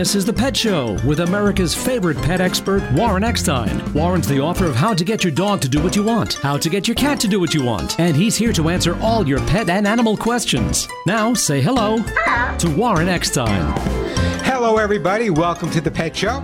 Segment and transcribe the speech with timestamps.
[0.00, 3.92] This is The Pet Show with America's favorite pet expert, Warren Eckstein.
[3.92, 6.56] Warren's the author of How to Get Your Dog to Do What You Want, How
[6.56, 9.28] to Get Your Cat to Do What You Want, and he's here to answer all
[9.28, 10.88] your pet and animal questions.
[11.04, 13.74] Now, say hello, to Warren Eckstein.
[14.42, 15.28] Hello, everybody.
[15.28, 16.42] Welcome to The Pet Show.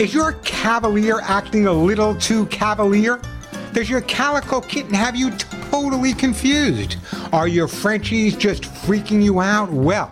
[0.00, 3.20] Is your cavalier acting a little too cavalier?
[3.72, 5.30] Does your calico kitten have you
[5.70, 6.96] totally confused?
[7.32, 9.70] Are your Frenchies just freaking you out?
[9.70, 10.10] Well,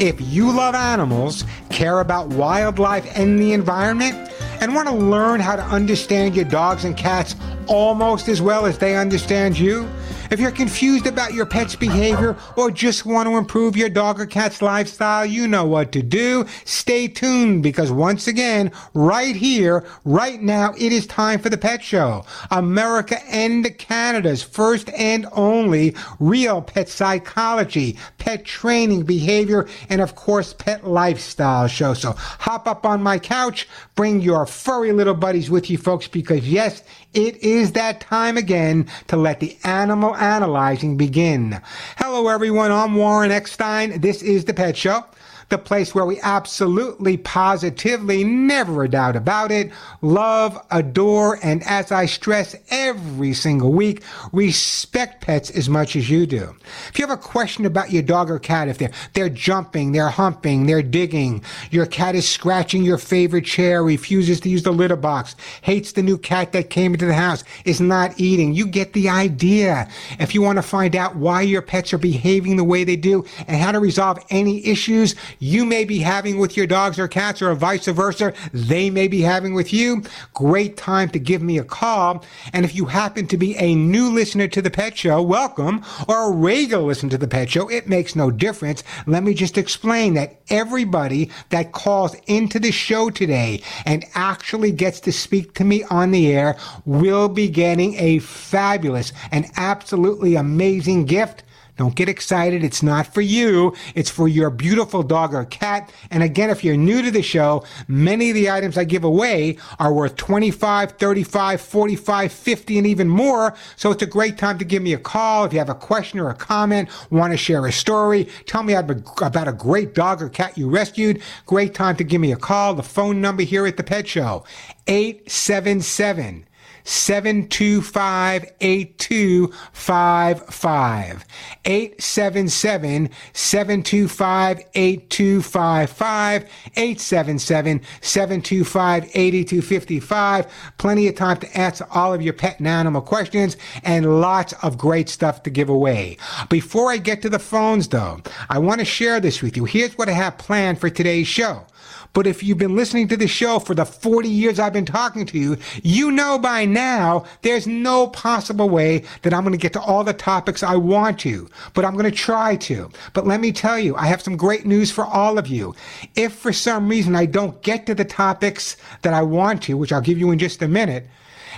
[0.00, 4.30] if you love animals, care about wildlife and the environment,
[4.60, 7.36] and want to learn how to understand your dogs and cats
[7.66, 9.88] almost as well as they understand you,
[10.34, 14.26] if you're confused about your pet's behavior or just want to improve your dog or
[14.26, 16.44] cat's lifestyle, you know what to do.
[16.64, 21.84] Stay tuned because once again, right here, right now, it is time for the Pet
[21.84, 22.24] Show.
[22.50, 30.52] America and Canada's first and only real pet psychology, pet training, behavior, and of course,
[30.52, 31.94] pet lifestyle show.
[31.94, 36.48] So hop up on my couch, bring your furry little buddies with you, folks, because
[36.48, 36.82] yes,
[37.14, 41.60] it is that time again to let the animal analyzing begin.
[41.96, 42.72] Hello, everyone.
[42.72, 44.00] I'm Warren Eckstein.
[44.00, 45.04] This is The Pet Show
[45.48, 49.70] the place where we absolutely, positively, never a doubt about it,
[50.02, 56.26] love, adore, and as I stress every single week, respect pets as much as you
[56.26, 56.54] do.
[56.88, 60.08] If you have a question about your dog or cat, if they're, they're jumping, they're
[60.08, 64.96] humping, they're digging, your cat is scratching your favorite chair, refuses to use the litter
[64.96, 68.92] box, hates the new cat that came into the house, is not eating, you get
[68.92, 69.88] the idea.
[70.18, 73.24] If you want to find out why your pets are behaving the way they do
[73.46, 77.42] and how to resolve any issues, you may be having with your dogs or cats
[77.42, 81.64] or vice versa, they may be having with you, great time to give me a
[81.64, 82.24] call.
[82.54, 86.32] And if you happen to be a new listener to the Pet Show, welcome, or
[86.32, 88.82] a regular listener to the Pet Show, it makes no difference.
[89.06, 94.98] Let me just explain that everybody that calls into the show today and actually gets
[95.00, 96.56] to speak to me on the air
[96.86, 101.42] will be getting a fabulous and absolutely amazing gift
[101.76, 102.62] don't get excited.
[102.62, 103.74] It's not for you.
[103.94, 105.92] It's for your beautiful dog or cat.
[106.10, 109.58] And again, if you're new to the show, many of the items I give away
[109.80, 113.54] are worth 25, 35, 45, 50, and even more.
[113.76, 115.44] So it's a great time to give me a call.
[115.44, 118.74] If you have a question or a comment, want to share a story, tell me
[118.74, 122.74] about a great dog or cat you rescued, great time to give me a call.
[122.74, 124.44] The phone number here at the Pet Show,
[124.86, 126.44] 877-
[126.84, 131.24] 725 8255.
[131.64, 136.42] 877 725 8255.
[136.76, 140.46] 877 725 8255.
[140.78, 144.78] Plenty of time to answer all of your pet and animal questions and lots of
[144.78, 146.18] great stuff to give away.
[146.50, 149.64] Before I get to the phones, though, I want to share this with you.
[149.64, 151.64] Here's what I have planned for today's show.
[152.14, 155.26] But if you've been listening to the show for the 40 years I've been talking
[155.26, 159.74] to you, you know by now there's no possible way that I'm going to get
[159.74, 161.50] to all the topics I want to.
[161.74, 162.90] But I'm going to try to.
[163.12, 165.74] But let me tell you, I have some great news for all of you.
[166.14, 169.92] If for some reason I don't get to the topics that I want to, which
[169.92, 171.08] I'll give you in just a minute,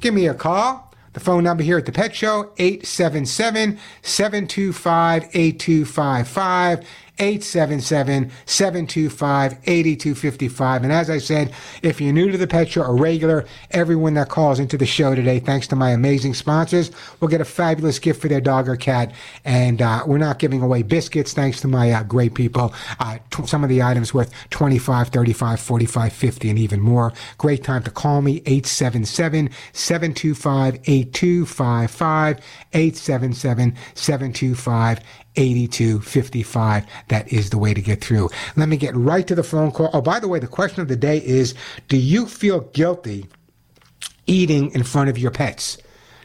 [0.00, 0.92] Give me a call.
[1.12, 6.86] The phone number here at the Pet Show, 877 725 8255.
[7.18, 10.82] 877 725 8255.
[10.82, 14.28] And as I said, if you're new to the Pet Show or regular, everyone that
[14.28, 18.20] calls into the show today, thanks to my amazing sponsors, will get a fabulous gift
[18.20, 19.12] for their dog or cat.
[19.44, 22.72] And uh, we're not giving away biscuits, thanks to my uh, great people.
[23.00, 27.12] Uh, t- some of the items worth 25 35 45 50 and even more.
[27.38, 32.40] Great time to call me, 877 725 8255.
[32.72, 35.00] 877 725
[35.38, 36.84] 8255.
[37.08, 38.28] That is the way to get through.
[38.56, 39.90] Let me get right to the phone call.
[39.92, 41.54] Oh, by the way, the question of the day is
[41.88, 43.26] Do you feel guilty
[44.26, 45.78] eating in front of your pets?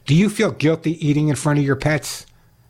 [0.05, 2.25] Do you feel guilty eating in front of your pets?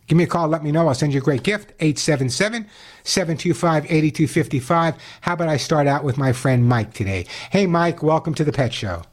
[0.07, 0.49] Give me a call.
[0.49, 0.87] Let me know.
[0.87, 1.71] I'll send you a great gift.
[1.79, 2.67] 877
[3.03, 4.95] 725 8255.
[5.21, 7.25] How about I start out with my friend Mike today?
[7.51, 9.03] Hey, Mike, welcome to the Pet Show.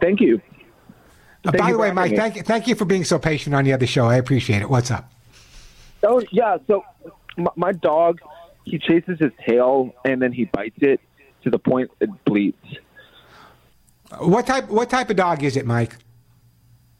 [0.00, 0.40] Thank you.
[1.44, 3.72] Uh, by the way, Mike, thank you, thank you for being so patient on the
[3.72, 4.06] other show.
[4.06, 4.70] I appreciate it.
[4.70, 5.10] What's up?
[6.02, 6.84] Oh yeah, so
[7.36, 8.20] my, my dog,
[8.64, 11.00] he chases his tail and then he bites it
[11.42, 12.56] to the point it bleeds.
[14.18, 14.68] What type?
[14.68, 15.96] What type of dog is it, Mike?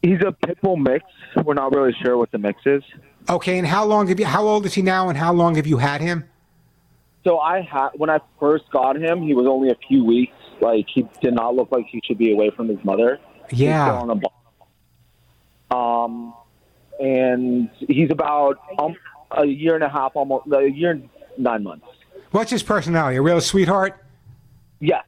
[0.02, 1.04] He's a pit bull mix.
[1.44, 2.82] We're not really sure what the mix is.
[3.28, 4.26] Okay, and how long have you?
[4.26, 6.24] How old is he now, and how long have you had him?
[7.24, 10.36] So I had when I first got him, he was only a few weeks.
[10.60, 13.18] Like he did not look like he should be away from his mother.
[13.50, 14.02] Yeah.
[15.70, 16.34] Um,
[17.00, 18.96] and he's about um,
[19.32, 21.08] a year and a half, almost a year and
[21.38, 21.86] nine months.
[22.30, 23.16] What's his personality?
[23.16, 24.02] A real sweetheart?
[24.80, 25.02] Yeah.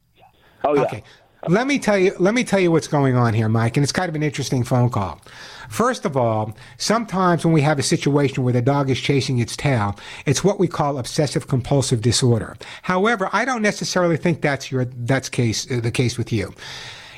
[0.63, 0.81] Oh yeah.
[0.83, 1.03] Okay.
[1.47, 2.13] Let me tell you.
[2.19, 3.77] Let me tell you what's going on here, Mike.
[3.77, 5.21] And it's kind of an interesting phone call.
[5.69, 9.55] First of all, sometimes when we have a situation where the dog is chasing its
[9.55, 12.57] tail, it's what we call obsessive compulsive disorder.
[12.81, 16.53] However, I don't necessarily think that's your that's case uh, the case with you.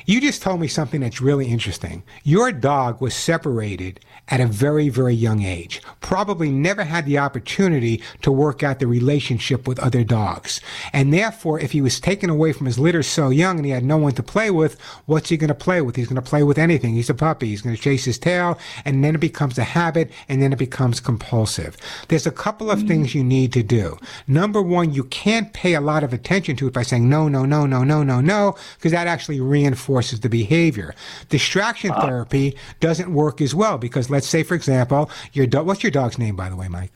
[0.04, 2.02] You just told me something that's really interesting.
[2.24, 5.80] Your dog was separated at a very, very young age.
[6.00, 10.60] Probably never had the opportunity to work out the relationship with other dogs.
[10.92, 13.84] And therefore, if he was taken away from his litter so young and he had
[13.84, 15.96] no one to play with, what's he going to play with?
[15.96, 16.94] He's going to play with anything.
[16.94, 17.48] He's a puppy.
[17.48, 20.58] He's going to chase his tail and then it becomes a habit and then it
[20.58, 21.76] becomes compulsive.
[22.08, 23.98] There's a couple of things you need to do.
[24.26, 27.44] Number one, you can't pay a lot of attention to it by saying no, no,
[27.44, 30.94] no, no, no, no, no, because that actually reinforces the behavior.
[31.28, 35.82] Distraction uh, therapy doesn't work as well because let's say, for example, your do- what's
[35.82, 36.92] your dog's name, by the way, Mike?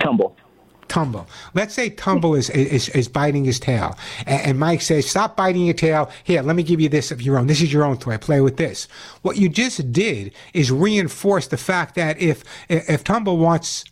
[0.00, 0.36] Tumble.
[0.88, 1.26] Tumble.
[1.54, 3.96] Let's say Tumble is, is, is biting his tail.
[4.26, 6.10] And, and, Mike says, Stop biting your tail.
[6.24, 7.46] Here, let me give you this of your own.
[7.46, 8.16] This is your own toy.
[8.16, 8.88] Play with this.
[9.22, 13.84] What you just did is reinforce the fact that if, if Tumble wants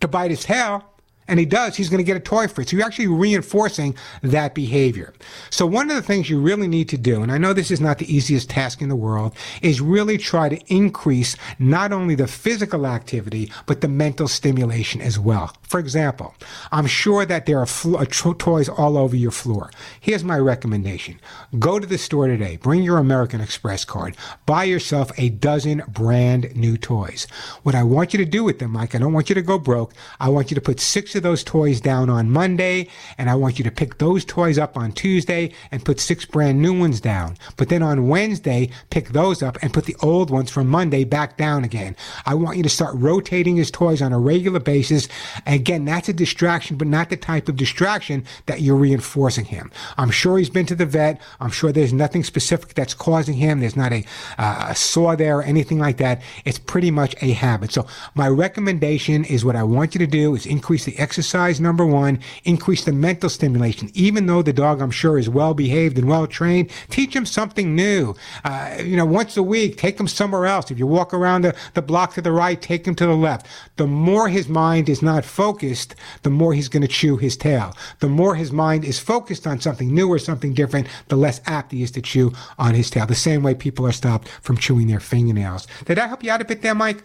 [0.00, 0.84] to bite his tail,
[1.30, 2.68] and he does, he's going to get a toy for it.
[2.68, 5.14] So you're actually reinforcing that behavior.
[5.48, 7.80] So one of the things you really need to do, and I know this is
[7.80, 12.26] not the easiest task in the world, is really try to increase not only the
[12.26, 15.54] physical activity, but the mental stimulation as well.
[15.62, 16.34] For example,
[16.72, 19.70] I'm sure that there are uh, toys all over your floor.
[20.00, 21.20] Here's my recommendation.
[21.60, 26.56] Go to the store today, bring your American Express card, buy yourself a dozen brand
[26.56, 27.28] new toys.
[27.62, 29.60] What I want you to do with them, Mike, I don't want you to go
[29.60, 29.94] broke.
[30.18, 33.34] I want you to put six of of those toys down on Monday, and I
[33.34, 37.00] want you to pick those toys up on Tuesday and put six brand new ones
[37.00, 37.36] down.
[37.56, 41.36] But then on Wednesday, pick those up and put the old ones from Monday back
[41.36, 41.94] down again.
[42.24, 45.08] I want you to start rotating his toys on a regular basis.
[45.46, 49.70] Again, that's a distraction, but not the type of distraction that you're reinforcing him.
[49.98, 51.20] I'm sure he's been to the vet.
[51.38, 53.60] I'm sure there's nothing specific that's causing him.
[53.60, 54.04] There's not a,
[54.38, 56.22] uh, a sore there or anything like that.
[56.46, 57.72] It's pretty much a habit.
[57.72, 61.84] So my recommendation is what I want you to do is increase the exercise, number
[61.86, 63.90] one, increase the mental stimulation.
[63.94, 67.74] Even though the dog, I'm sure, is well behaved and well trained, teach him something
[67.74, 68.14] new.
[68.44, 70.70] Uh, you know, once a week, take him somewhere else.
[70.70, 73.46] If you walk around the, the block to the right, take him to the left.
[73.76, 77.74] The more his mind is not focused, the more he's going to chew his tail.
[78.00, 81.72] The more his mind is focused on something new or something different, the less apt
[81.72, 83.06] he is to chew on his tail.
[83.06, 85.66] The same way people are stopped from chewing their fingernails.
[85.84, 87.02] Did that help you out a bit there, Mike?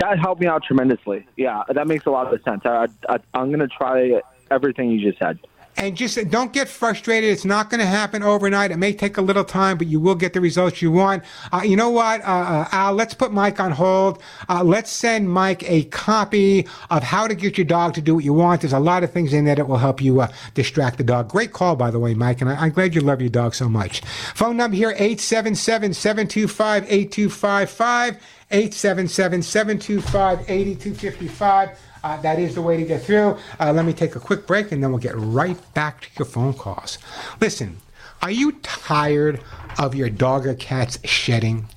[0.00, 1.26] That helped me out tremendously.
[1.36, 2.62] Yeah, that makes a lot of sense.
[2.64, 5.38] I, I, I'm going to try everything you just said.
[5.76, 7.30] And just don't get frustrated.
[7.30, 8.70] It's not going to happen overnight.
[8.70, 11.22] It may take a little time, but you will get the results you want.
[11.52, 12.92] Uh, you know what, uh, uh, Al?
[12.92, 14.22] Let's put Mike on hold.
[14.48, 18.24] Uh, let's send Mike a copy of how to get your dog to do what
[18.24, 18.60] you want.
[18.60, 21.28] There's a lot of things in there that will help you uh, distract the dog.
[21.28, 22.40] Great call, by the way, Mike.
[22.40, 24.00] And I, am glad you love your dog so much.
[24.34, 28.18] Phone number here 877 725 8255.
[28.50, 31.78] 877 725 8255.
[32.02, 33.36] Uh, that is the way to get through.
[33.58, 36.26] Uh, let me take a quick break and then we'll get right back to your
[36.26, 36.98] phone calls.
[37.40, 37.78] Listen,
[38.22, 39.40] are you tired
[39.78, 41.68] of your dog or cat's shedding?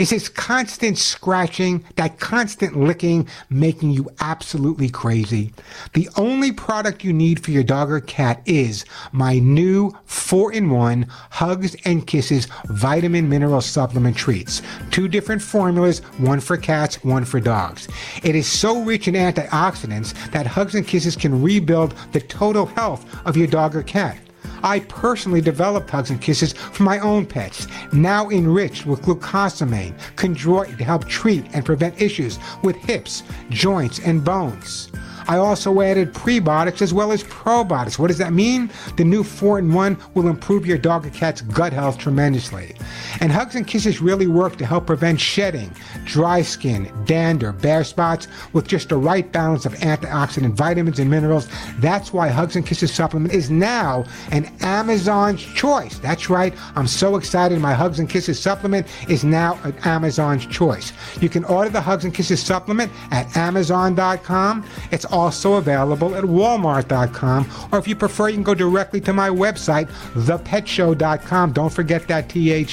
[0.00, 5.52] Is this constant scratching, that constant licking making you absolutely crazy?
[5.92, 11.76] The only product you need for your dog or cat is my new 4-in-1 Hugs
[11.84, 14.62] and Kisses vitamin mineral supplement treats.
[14.90, 17.86] Two different formulas, one for cats, one for dogs.
[18.22, 23.04] It is so rich in antioxidants that Hugs and Kisses can rebuild the total health
[23.26, 24.18] of your dog or cat.
[24.62, 30.78] I personally developed Hugs and Kisses for my own pets, now enriched with glucosamine, chondroitin
[30.78, 34.90] to help treat and prevent issues with hips, joints, and bones.
[35.28, 37.98] I also added prebiotics as well as probiotics.
[37.98, 38.70] What does that mean?
[38.96, 42.76] The new 4 in 1 will improve your dog or cat's gut health tremendously.
[43.20, 45.70] And Hugs and Kisses really work to help prevent shedding,
[46.04, 51.48] dry skin, dander, bare spots with just the right balance of antioxidant vitamins and minerals.
[51.78, 55.98] That's why Hugs and Kisses supplement is now an Amazon's choice.
[55.98, 56.54] That's right.
[56.76, 57.58] I'm so excited.
[57.60, 60.92] My Hugs and Kisses supplement is now an Amazon's choice.
[61.20, 64.66] You can order the Hugs and Kisses supplement at Amazon.com.
[64.90, 69.28] It's also available at Walmart.com, or if you prefer, you can go directly to my
[69.28, 71.52] website, thepetshow.com.
[71.52, 72.64] Don't forget that THE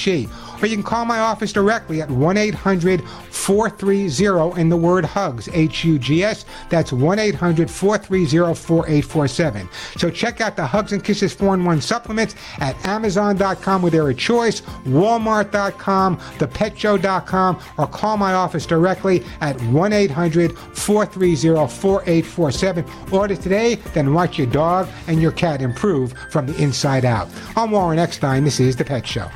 [0.62, 5.48] or you can call my office directly at 1 800 430 in the word HUGS,
[5.52, 6.44] H U G S.
[6.68, 9.68] That's 1 800 430 4847.
[9.96, 14.08] So check out the Hugs and Kisses 4 in 1 supplements at Amazon.com where they're
[14.08, 22.84] a choice, Walmart.com, ThePetShow.com, or call my office directly at 1 800 430 4847.
[23.12, 27.28] Order today, then watch your dog and your cat improve from the inside out.
[27.56, 28.44] I'm Warren Eckstein.
[28.44, 29.28] This is The Pet Show.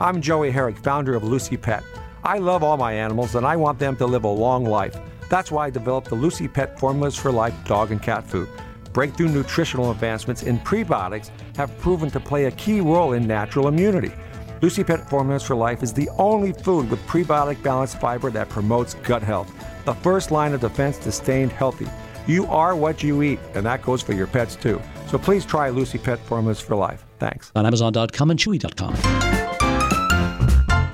[0.00, 1.84] I'm Joey Herrick, founder of Lucy Pet.
[2.24, 4.96] I love all my animals and I want them to live a long life.
[5.28, 8.48] That's why I developed the Lucy Pet Formulas for Life dog and cat food.
[8.92, 14.12] Breakthrough nutritional advancements in prebiotics have proven to play a key role in natural immunity.
[14.60, 18.94] Lucy Pet Formulas for Life is the only food with prebiotic balanced fiber that promotes
[18.94, 19.52] gut health,
[19.84, 21.86] the first line of defense to staying healthy.
[22.26, 24.80] You are what you eat, and that goes for your pets too.
[25.06, 27.04] So please try Lucy Pet Formulas for Life.
[27.20, 27.52] Thanks.
[27.54, 29.43] On Amazon.com and Chewy.com.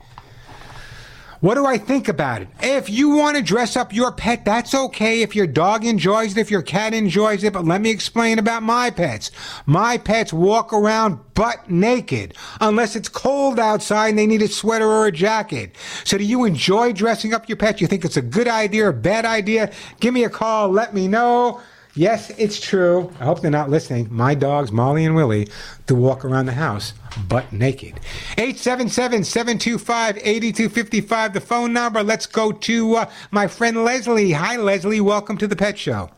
[1.42, 2.50] What do I think about it?
[2.62, 5.24] If you want to dress up your pet, that's okay.
[5.24, 8.62] If your dog enjoys it, if your cat enjoys it, but let me explain about
[8.62, 9.32] my pets.
[9.66, 14.86] My pets walk around butt naked unless it's cold outside and they need a sweater
[14.86, 15.76] or a jacket.
[16.04, 17.82] So do you enjoy dressing up your pet?
[17.82, 19.72] You think it's a good idea or bad idea?
[20.00, 20.70] Give me a call.
[20.70, 21.60] Let me know.
[21.94, 23.12] Yes, it's true.
[23.20, 24.08] I hope they're not listening.
[24.10, 25.50] My dogs, Molly and Willie,
[25.88, 26.94] to walk around the house
[27.28, 28.00] butt naked.
[28.38, 32.02] 877-725-8255, the phone number.
[32.02, 34.32] Let's go to uh, my friend Leslie.
[34.32, 35.02] Hi, Leslie.
[35.02, 36.10] Welcome to the Pet Show.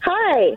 [0.00, 0.56] Hi.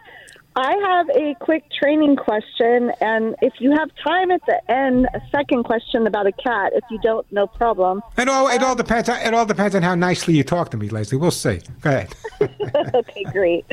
[0.57, 5.21] I have a quick training question, and if you have time at the end, a
[5.29, 6.73] second question about a cat.
[6.73, 8.01] If you don't, no problem.
[8.17, 9.07] It all it all depends.
[9.07, 11.19] On, it all depends on how nicely you talk to me, Leslie.
[11.19, 11.61] We'll see.
[11.81, 12.15] Go ahead.
[12.95, 13.67] okay, great.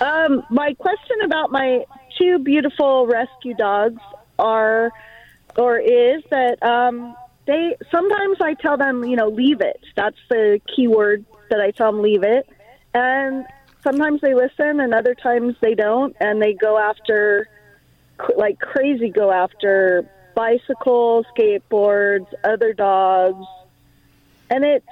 [0.00, 1.84] Um, my question about my
[2.16, 4.00] two beautiful rescue dogs
[4.38, 4.92] are,
[5.56, 7.16] or is that um,
[7.48, 9.80] they sometimes I tell them, you know, leave it.
[9.96, 12.48] That's the key word that I tell them, leave it,
[12.94, 13.44] and
[13.82, 17.48] sometimes they listen and other times they don't and they go after
[18.36, 23.44] like crazy go after bicycles skateboards other dogs.
[24.50, 24.86] And it's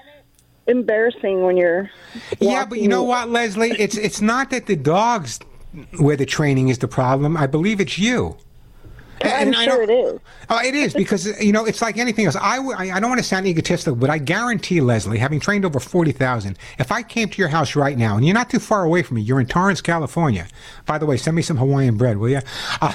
[0.67, 1.89] embarrassing when you're
[2.41, 3.71] yeah but you know what leslie?
[3.71, 5.39] It's it's not that the dogs
[5.99, 7.37] where the training is the problem.
[7.37, 8.37] I believe it's you
[9.23, 10.21] I'm and sure it is.
[10.49, 12.37] Oh, it is because you know it's like anything else.
[12.37, 16.13] I, I don't want to sound egotistical, but I guarantee Leslie, having trained over forty
[16.13, 19.03] thousand, if I came to your house right now, and you're not too far away
[19.03, 20.47] from me, you're in Torrance, California.
[20.85, 22.41] By the way, send me some Hawaiian bread, will you?
[22.81, 22.95] Uh,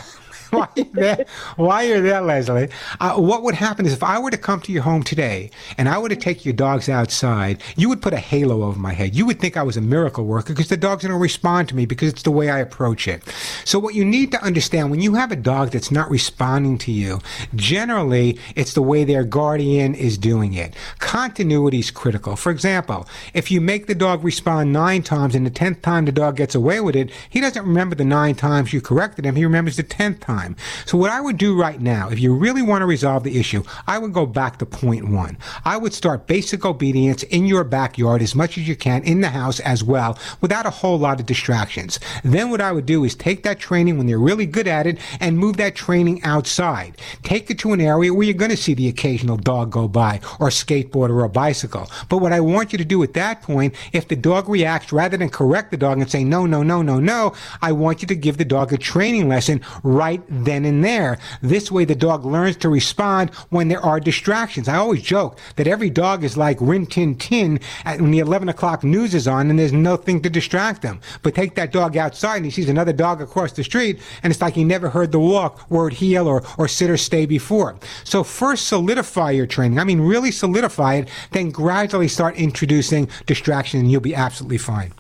[0.58, 2.68] while you're there, while you're there Leslie,
[3.00, 5.88] uh, what would happen is if I were to come to your home today and
[5.88, 9.16] I were to take your dogs outside, you would put a halo over my head.
[9.16, 11.86] You would think I was a miracle worker because the dogs don't respond to me
[11.86, 13.24] because it's the way I approach it.
[13.64, 16.92] So what you need to understand when you have a dog that's not responding to
[16.92, 17.22] you,
[17.56, 20.76] generally it's the way their guardian is doing it.
[21.00, 22.36] Continuity is critical.
[22.36, 26.12] For example, if you make the dog respond nine times and the tenth time the
[26.12, 29.38] dog gets away with it, he doesn't remember the nine times you corrected him.
[29.38, 30.56] He remembers the tenth time time.
[30.86, 33.64] So what I would do right now, if you really want to resolve the issue,
[33.88, 35.38] I would go back to point one.
[35.66, 39.30] I would start basic obedience in your backyard as much as you can in the
[39.30, 42.00] house as well without a whole lot of distractions.
[42.24, 44.98] Then what I would do is take that training when they're really good at it
[45.20, 46.98] and move that training outside.
[47.24, 50.20] Take it to an area where you're going to see the occasional dog go by
[50.40, 51.90] or skateboard or a bicycle.
[52.10, 55.18] But what I want you to do at that point, if the dog reacts rather
[55.18, 58.16] than correct the dog and say no, no, no, no, no, I want you to
[58.16, 61.20] give the dog a training lesson right then and there.
[61.42, 64.68] This way the dog learns to respond when there are distractions.
[64.68, 68.84] I always joke that every dog is like Rin Tin Tin when the 11 o'clock
[68.84, 71.02] news is on and there's nothing to distract them.
[71.22, 74.42] But take that dog outside and he sees another dog across the street and it's
[74.42, 77.78] like he never heard the walk, word heel, or, or sit or stay before.
[78.04, 79.80] So first solidify your training.
[79.80, 84.94] I mean, really solidify it, then gradually start introducing distraction and you'll be absolutely fine.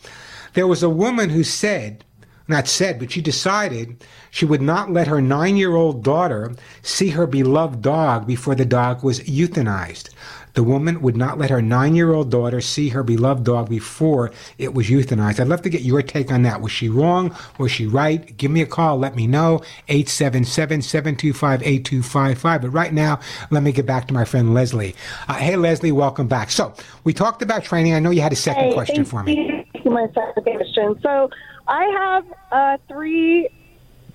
[0.53, 2.05] There was a woman who said
[2.53, 7.11] not said, but she decided she would not let her nine year old daughter see
[7.11, 10.11] her beloved dog before the dog was euthanized.
[10.55, 14.33] The woman would not let her nine year old daughter see her beloved dog before
[14.59, 15.41] it was euthanized.
[15.41, 16.61] I'd love to get your take on that.
[16.61, 17.35] Was she wrong?
[17.59, 18.37] Was she right?
[18.37, 18.99] Give me a call.
[18.99, 19.63] Let me know.
[19.89, 22.63] 877 725 8255.
[22.63, 23.19] But right now,
[23.51, 24.95] let me get back to my friend Leslie.
[25.27, 26.51] Uh, hey, Leslie, welcome back.
[26.51, 27.95] So, we talked about training.
[27.95, 29.67] I know you had a second hey, question for me.
[29.85, 31.01] My second question.
[31.03, 31.31] So,
[31.67, 33.49] I have uh, three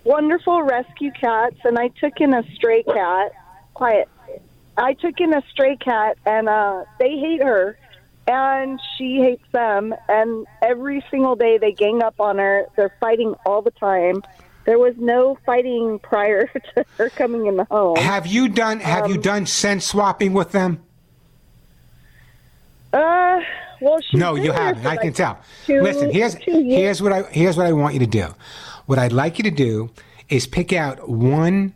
[0.04, 3.32] wonderful rescue cats, and I took in a stray cat.
[3.74, 4.10] Quiet.
[4.78, 7.78] I took in a stray cat, and uh, they hate her,
[8.28, 9.94] and she hates them.
[10.08, 12.66] And every single day they gang up on her.
[12.76, 14.24] They're fighting all the time.
[14.66, 17.96] There was no fighting prior to her coming in the home.
[17.98, 20.84] Have you done Have um, you done scent swapping with them?
[22.94, 23.40] Uh,
[23.82, 24.86] well, no, you haven't.
[24.86, 25.40] I can tell.
[25.66, 28.34] Two, Listen, here's here's what I here's what I want you to do.
[28.86, 29.90] What I'd like you to do
[30.30, 31.74] is pick out one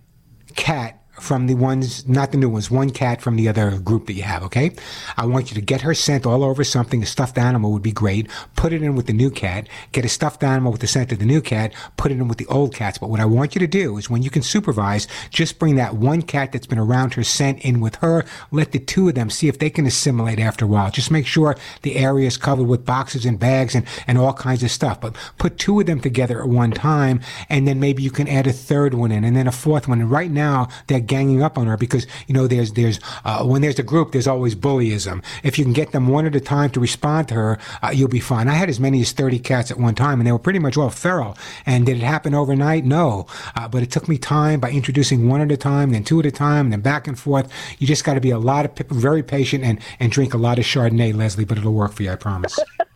[0.55, 4.13] cat from the ones, not the new ones, one cat from the other group that
[4.13, 4.71] you have, okay?
[5.17, 7.03] I want you to get her scent all over something.
[7.03, 8.27] A stuffed animal would be great.
[8.55, 9.69] Put it in with the new cat.
[9.91, 11.73] Get a stuffed animal with the scent of the new cat.
[11.95, 12.97] Put it in with the old cats.
[12.97, 15.95] But what I want you to do is when you can supervise, just bring that
[15.95, 18.25] one cat that's been around her scent in with her.
[18.49, 20.89] Let the two of them see if they can assimilate after a while.
[20.89, 24.63] Just make sure the area is covered with boxes and bags and, and all kinds
[24.63, 24.99] of stuff.
[24.99, 28.47] But put two of them together at one time, and then maybe you can add
[28.47, 30.01] a third one in, and then a fourth one.
[30.01, 33.61] And right now they're ganging up on her because you know there's there's uh, when
[33.61, 35.21] there's a group, there's always bullyism.
[35.43, 38.07] If you can get them one at a time to respond to her, uh, you'll
[38.07, 38.47] be fine.
[38.47, 40.77] I had as many as 30 cats at one time, and they were pretty much
[40.77, 41.37] all feral.
[41.65, 42.85] And did it happen overnight?
[42.85, 46.21] No, uh, but it took me time by introducing one at a time, then two
[46.21, 47.51] at a time, and then back and forth.
[47.79, 50.59] You just got to be a lot of very patient and and drink a lot
[50.59, 51.45] of Chardonnay, Leslie.
[51.45, 52.57] But it'll work for you, I promise.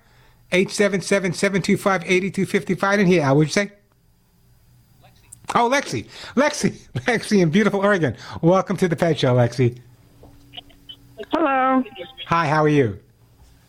[0.52, 2.84] 877-725-8255.
[2.84, 3.22] I didn't hear.
[3.22, 3.72] Al, what'd you say?
[5.56, 6.06] Oh, Lexi.
[6.36, 6.72] Lexi.
[7.06, 8.16] Lexi in beautiful Oregon.
[8.42, 9.78] Welcome to the Pet Show, Lexi.
[11.34, 11.84] Hello.
[12.28, 13.00] Hi, how are you?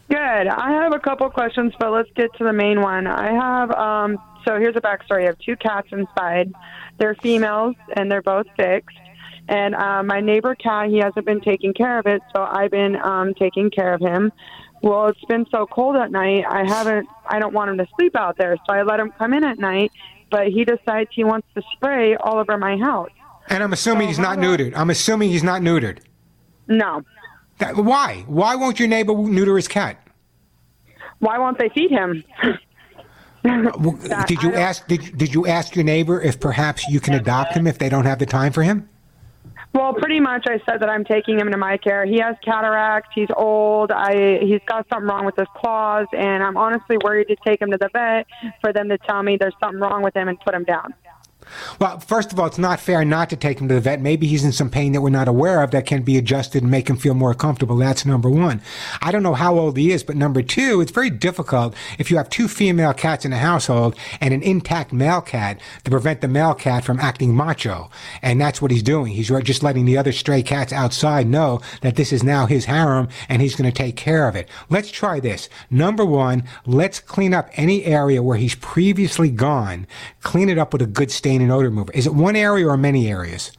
[0.08, 0.18] Good.
[0.18, 3.06] I have a couple questions, but let's get to the main one.
[3.06, 5.22] I have, um, so here's a backstory.
[5.22, 6.52] I have two cats inside.
[6.98, 8.96] They're females, and they're both fixed.
[9.48, 12.96] And uh, my neighbor cat, he hasn't been taking care of it, so I've been
[12.96, 14.32] um, taking care of him.
[14.82, 16.44] Well, it's been so cold at night.
[16.48, 17.08] I haven't.
[17.26, 19.58] I don't want him to sleep out there, so I let him come in at
[19.58, 19.92] night.
[20.30, 23.10] But he decides he wants to spray all over my house.
[23.48, 24.72] And I'm assuming he's not neutered.
[24.76, 25.98] I'm assuming he's not neutered.
[26.68, 27.02] No.
[27.60, 28.24] That, why?
[28.26, 29.98] Why won't your neighbor neuter his cat?
[31.20, 32.24] Why won't they feed him?
[33.42, 34.86] That- did you ask?
[34.86, 38.04] Did, did you ask your neighbor if perhaps you can adopt him if they don't
[38.04, 38.86] have the time for him?
[39.72, 42.04] Well, pretty much, I said that I'm taking him into my care.
[42.04, 43.10] He has cataracts.
[43.14, 43.92] He's old.
[43.92, 47.70] I he's got something wrong with his claws, and I'm honestly worried to take him
[47.70, 48.26] to the vet
[48.60, 50.92] for them to tell me there's something wrong with him and put him down.
[51.80, 54.00] Well, first of all, it's not fair not to take him to the vet.
[54.00, 56.70] Maybe he's in some pain that we're not aware of that can be adjusted and
[56.70, 57.76] make him feel more comfortable.
[57.76, 58.62] That's number one.
[59.02, 62.16] I don't know how old he is, but number two, it's very difficult if you
[62.16, 66.28] have two female cats in a household and an intact male cat to prevent the
[66.28, 67.90] male cat from acting macho.
[68.22, 69.12] And that's what he's doing.
[69.12, 73.08] He's just letting the other stray cats outside know that this is now his harem
[73.28, 74.48] and he's going to take care of it.
[74.68, 75.48] Let's try this.
[75.70, 79.86] Number one, let's clean up any area where he's previously gone.
[80.22, 81.92] Clean it up with a good stain and odor remover.
[81.92, 83.52] Is it one area or many areas?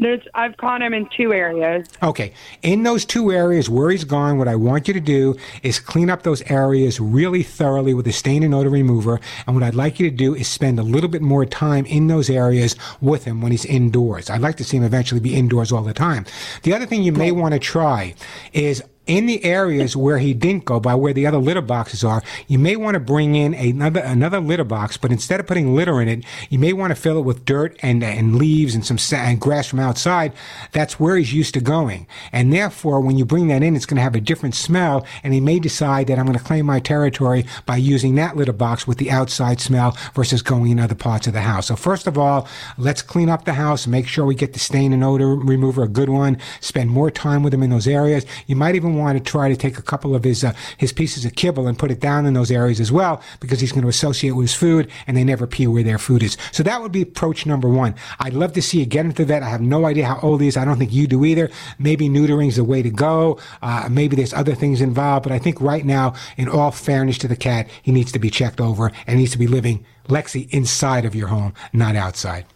[0.00, 1.88] There's I've caught him in two areas.
[2.02, 2.32] Okay.
[2.62, 6.08] In those two areas where he's gone, what I want you to do is clean
[6.08, 9.20] up those areas really thoroughly with a stain and odor remover.
[9.46, 12.06] And what I'd like you to do is spend a little bit more time in
[12.06, 14.30] those areas with him when he's indoors.
[14.30, 16.26] I'd like to see him eventually be indoors all the time.
[16.62, 18.14] The other thing you may want to try
[18.52, 22.22] is in the areas where he didn't go by where the other litter boxes are,
[22.46, 26.00] you may want to bring in another another litter box, but instead of putting litter
[26.00, 28.98] in it, you may want to fill it with dirt and and leaves and some
[29.18, 30.32] and grass from outside.
[30.72, 33.96] That's where he's used to going, and therefore, when you bring that in, it's going
[33.96, 36.78] to have a different smell, and he may decide that I'm going to claim my
[36.78, 41.26] territory by using that litter box with the outside smell versus going in other parts
[41.26, 41.68] of the house.
[41.68, 44.92] So first of all, let's clean up the house, make sure we get the stain
[44.92, 46.36] and odor remover, a good one.
[46.60, 48.26] Spend more time with him in those areas.
[48.46, 51.24] You might even want to try to take a couple of his uh, his pieces
[51.24, 53.88] of kibble and put it down in those areas as well, because he's going to
[53.88, 56.36] associate with his food, and they never pee where their food is.
[56.52, 57.94] So that would be approach number one.
[58.20, 59.42] I'd love to see you get into that.
[59.42, 60.56] I have no idea how old he is.
[60.56, 61.50] I don't think you do either.
[61.78, 63.38] Maybe neutering is the way to go.
[63.62, 67.28] Uh, maybe there's other things involved, but I think right now, in all fairness to
[67.28, 71.04] the cat, he needs to be checked over and needs to be living Lexi inside
[71.04, 72.46] of your home, not outside.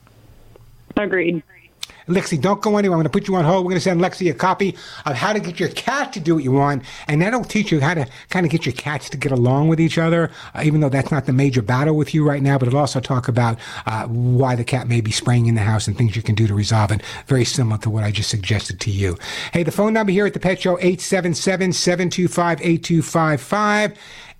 [0.96, 1.42] Agreed.
[2.08, 2.96] Lexi, don't go anywhere.
[2.96, 3.64] I'm going to put you on hold.
[3.64, 6.34] We're going to send Lexi a copy of how to get your cat to do
[6.34, 9.16] what you want, and that'll teach you how to kind of get your cats to
[9.16, 10.30] get along with each other.
[10.54, 13.00] Uh, even though that's not the major battle with you right now, but it'll also
[13.00, 16.22] talk about uh, why the cat may be spraying in the house and things you
[16.22, 17.02] can do to resolve it.
[17.26, 19.18] Very similar to what I just suggested to you.
[19.52, 20.78] Hey, the phone number here at the Pet Show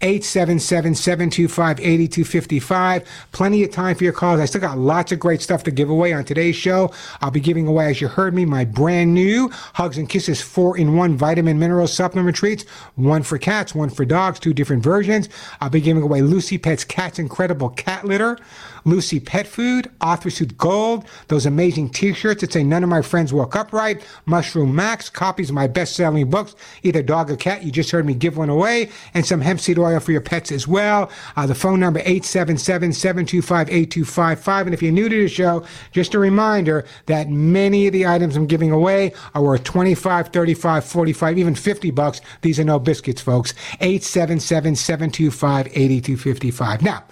[0.03, 1.83] 877-725-8255.
[1.83, 3.07] 877-725-8255.
[3.33, 4.41] Plenty of time for your calls.
[4.41, 6.93] I still got lots of great stuff to give away on today's show.
[7.21, 11.15] I'll be giving away, as you heard me, my brand new Hugs and Kisses 4-in-1
[11.15, 12.65] vitamin mineral supplement treats.
[12.97, 15.29] One for cats, one for dogs, two different versions.
[15.61, 18.38] I'll be giving away Lucy Pet's Cat's Incredible Cat Litter.
[18.85, 23.55] Lucy Pet Food, Arthur Gold, those amazing t-shirts that say none of my friends walk
[23.55, 28.05] upright, Mushroom Max, copies of my best-selling books, either dog or cat, you just heard
[28.05, 31.11] me give one away, and some hemp seed oil for your pets as well.
[31.37, 34.61] Uh, the phone number 877-725-8255.
[34.62, 38.37] And if you're new to the show, just a reminder that many of the items
[38.37, 42.20] I'm giving away are worth 25, 35, 45, even 50 bucks.
[42.42, 43.55] These are no biscuits, folks.
[43.81, 46.83] 877 725 8255.
[46.83, 47.05] Now,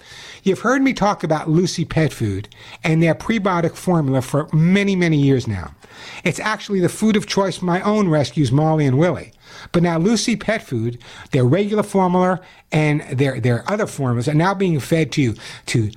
[0.43, 2.47] you've heard me talk about Lucy Pet Food
[2.83, 5.73] and their prebiotic formula for many, many years now.
[6.23, 9.31] It's actually the food of choice my own rescues, Molly and Willie.
[9.71, 14.53] But now Lucy Pet Food, their regular formula and their, their other formulas are now
[14.53, 15.35] being fed to,
[15.67, 15.91] to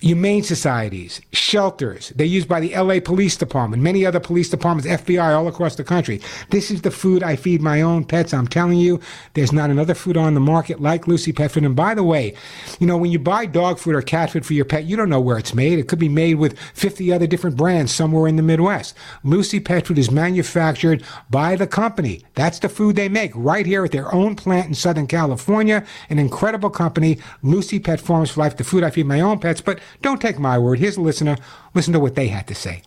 [0.00, 2.12] humane societies, shelters.
[2.14, 5.82] They're used by the LA Police Department, many other police departments, FBI all across the
[5.82, 6.20] country.
[6.50, 8.32] This is the food I feed my own pets.
[8.32, 9.00] I'm telling you,
[9.34, 11.64] there's not another food on the market like Lucy Pet Food.
[11.64, 12.34] And by the way,
[12.78, 15.10] you know, when you buy dog food or cat food for your pet, you don't
[15.10, 15.78] know where it's made.
[15.78, 18.94] It could be made with 50 other different brands somewhere in the Midwest.
[19.24, 22.24] Lucy Pet Food is manufactured by the company.
[22.34, 25.84] That's the food they make right here at their own plant in Southern California.
[26.08, 29.60] An incredible company, Lucy Pet Formulas for Life, the food I feed my own pets.
[29.60, 30.78] But don't take my word.
[30.78, 31.36] Here's a listener.
[31.74, 32.82] Listen to what they had to say.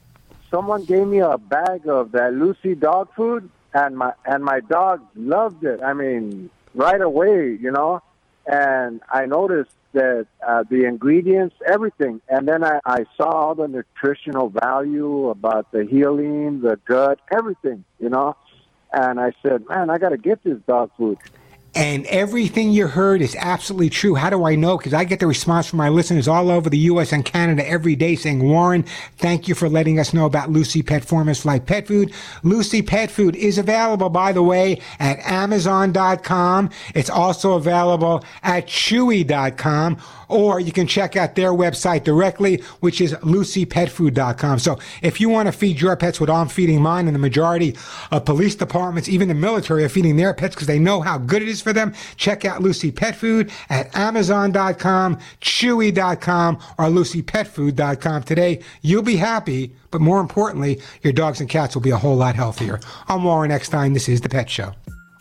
[0.49, 5.01] Someone gave me a bag of that Lucy dog food, and my and my dog
[5.15, 5.81] loved it.
[5.81, 8.01] I mean, right away, you know.
[8.45, 13.67] And I noticed that uh, the ingredients, everything, and then I, I saw all the
[13.67, 18.35] nutritional value about the healing, the gut, everything, you know.
[18.93, 21.17] And I said, man, I got to get this dog food.
[21.73, 24.15] And everything you heard is absolutely true.
[24.15, 24.77] How do I know?
[24.77, 27.13] Because I get the response from my listeners all over the U.S.
[27.13, 28.83] and Canada every day saying, Warren,
[29.17, 32.13] thank you for letting us know about Lucy Pet Formulas for Life Pet Food.
[32.43, 36.69] Lucy Pet Food is available, by the way, at Amazon.com.
[36.93, 39.97] It's also available at Chewy.com
[40.31, 44.59] or you can check out their website directly, which is lucypetfood.com.
[44.59, 47.75] So if you want to feed your pets what I'm feeding mine, and the majority
[48.11, 51.41] of police departments, even the military, are feeding their pets because they know how good
[51.41, 58.61] it is for them, check out Lucy Pet Food at Amazon.com, Chewy.com, or LucyPetFood.com today.
[58.81, 62.35] You'll be happy, but more importantly, your dogs and cats will be a whole lot
[62.35, 62.79] healthier.
[63.07, 63.93] I'm Warren Eckstein.
[63.93, 64.73] This is The Pet Show.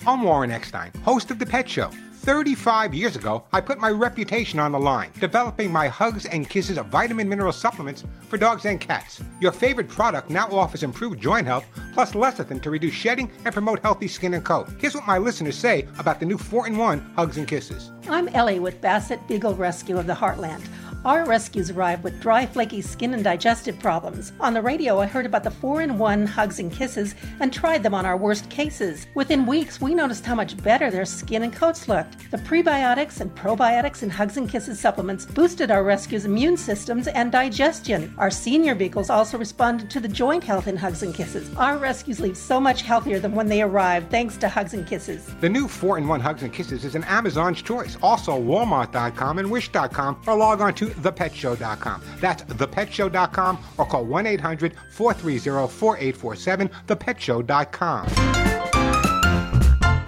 [0.06, 1.90] I'm Warren Eckstein, host of The Pet Show.
[2.20, 6.76] 35 years ago, I put my reputation on the line, developing my Hugs and Kisses
[6.76, 9.22] of vitamin mineral supplements for dogs and cats.
[9.40, 13.80] Your favorite product now offers improved joint health plus lecithin to reduce shedding and promote
[13.80, 14.68] healthy skin and coat.
[14.78, 17.90] Here's what my listeners say about the new 4 in 1 Hugs and Kisses.
[18.06, 20.66] I'm Ellie with Basset Beagle Rescue of the Heartland.
[21.02, 24.34] Our rescues arrived with dry, flaky skin and digestive problems.
[24.38, 27.82] On the radio, I heard about the 4 in 1 hugs and kisses and tried
[27.82, 29.06] them on our worst cases.
[29.14, 32.30] Within weeks, we noticed how much better their skin and coats looked.
[32.30, 37.32] The prebiotics and probiotics in hugs and kisses supplements boosted our rescues' immune systems and
[37.32, 38.14] digestion.
[38.18, 41.50] Our senior beagles also responded to the joint health in hugs and kisses.
[41.56, 45.26] Our rescues leave so much healthier than when they arrived thanks to hugs and kisses.
[45.40, 47.96] The new 4 in 1 Hugs and Kisses is an Amazon's choice.
[48.02, 52.02] Also, Walmart.com and Wish.com or log on to thepetshow.com.
[52.20, 58.40] That's thepetshow.com or call 1 800 430 4847, thepetshow.com.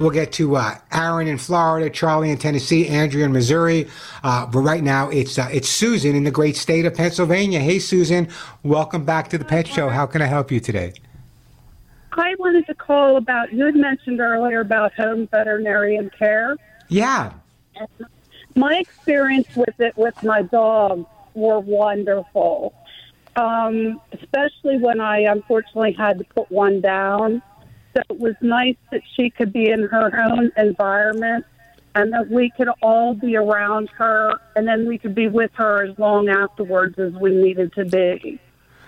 [0.02, 3.88] We'll get to uh, Aaron in Florida, Charlie in Tennessee, Andrea in Missouri.
[4.24, 7.60] Uh, but right now, it's uh, it's Susan in the great state of Pennsylvania.
[7.60, 8.28] Hey, Susan,
[8.64, 9.88] welcome back to the Pet Show.
[9.90, 10.94] How can I help you today?
[12.14, 16.56] I wanted to call about you had mentioned earlier about home veterinarian care.
[16.88, 17.34] Yeah.
[18.54, 22.74] My experience with it with my dog were wonderful,
[23.36, 27.42] um, especially when I unfortunately had to put one down.
[27.94, 31.44] So it was nice that she could be in her own environment
[31.94, 35.84] and that we could all be around her and then we could be with her
[35.84, 38.40] as long afterwards as we needed to be.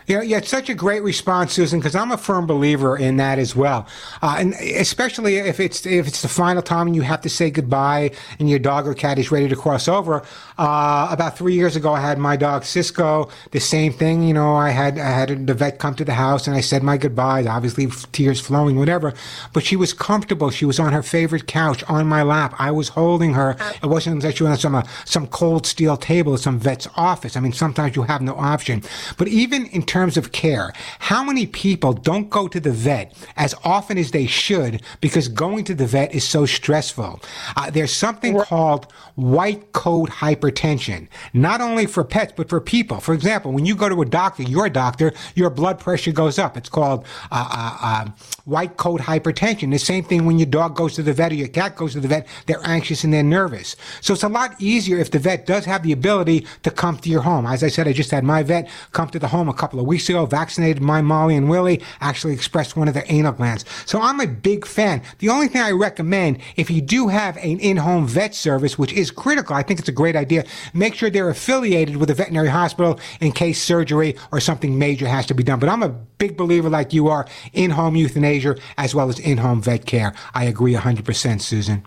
[0.07, 3.39] Yeah, yeah, it's such a great response, Susan, because I'm a firm believer in that
[3.39, 3.87] as well,
[4.21, 7.51] uh, and especially if it's if it's the final time and you have to say
[7.51, 10.23] goodbye and your dog or cat is ready to cross over.
[10.59, 13.31] Uh, about three years ago, I had my dog Cisco.
[13.53, 14.55] The same thing, you know.
[14.55, 17.47] I had I had the vet come to the house and I said my goodbyes.
[17.47, 19.15] Obviously, tears flowing, whatever.
[19.55, 20.51] But she was comfortable.
[20.51, 22.55] She was on her favorite couch on my lap.
[22.59, 23.57] I was holding her.
[23.83, 26.89] It wasn't like she was on some uh, some cold steel table at some vet's
[26.95, 27.37] office.
[27.37, 28.83] I mean, sometimes you have no option.
[29.17, 30.73] But even in terms of care.
[30.99, 35.63] How many people don't go to the vet as often as they should because going
[35.67, 37.21] to the vet is so stressful?
[37.57, 42.99] Uh, there's something called white coat hypertension, not only for pets, but for people.
[42.99, 46.57] For example, when you go to a doctor, your doctor, your blood pressure goes up.
[46.57, 48.11] It's called uh, uh, uh,
[48.45, 49.71] white coat hypertension.
[49.71, 52.01] The same thing when your dog goes to the vet or your cat goes to
[52.01, 53.75] the vet, they're anxious and they're nervous.
[54.03, 57.09] So it's a lot easier if the vet does have the ability to come to
[57.09, 57.47] your home.
[57.47, 59.87] As I said, I just had my vet come to the home a couple of
[59.87, 63.65] weeks ago, vaccinated my Molly and Willie, actually expressed one of their anal glands.
[63.87, 65.03] So I'm a big fan.
[65.21, 69.11] The only thing I recommend, if you do have an in-home vet service, which is
[69.11, 73.01] critical, I think it's a great idea, make sure they're affiliated with a veterinary hospital
[73.21, 75.59] in case surgery or something major has to be done.
[75.59, 78.34] But I'm a big believer like you are in-home euthanasia
[78.79, 80.15] as well as in-home vet care.
[80.35, 81.85] I agree 100%, Susan.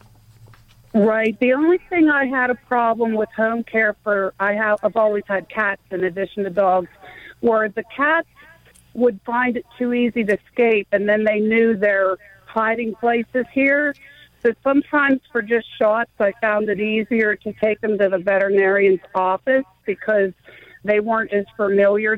[0.94, 1.38] Right.
[1.40, 5.24] The only thing I had a problem with home care for I have I've always
[5.28, 6.90] had cats in addition to dogs,
[7.42, 8.28] where the cats
[8.94, 13.94] would find it too easy to escape, and then they knew their hiding places here.
[14.42, 19.02] So sometimes for just shots, I found it easier to take them to the veterinarian's
[19.14, 20.32] office because
[20.84, 22.18] they weren't as familiar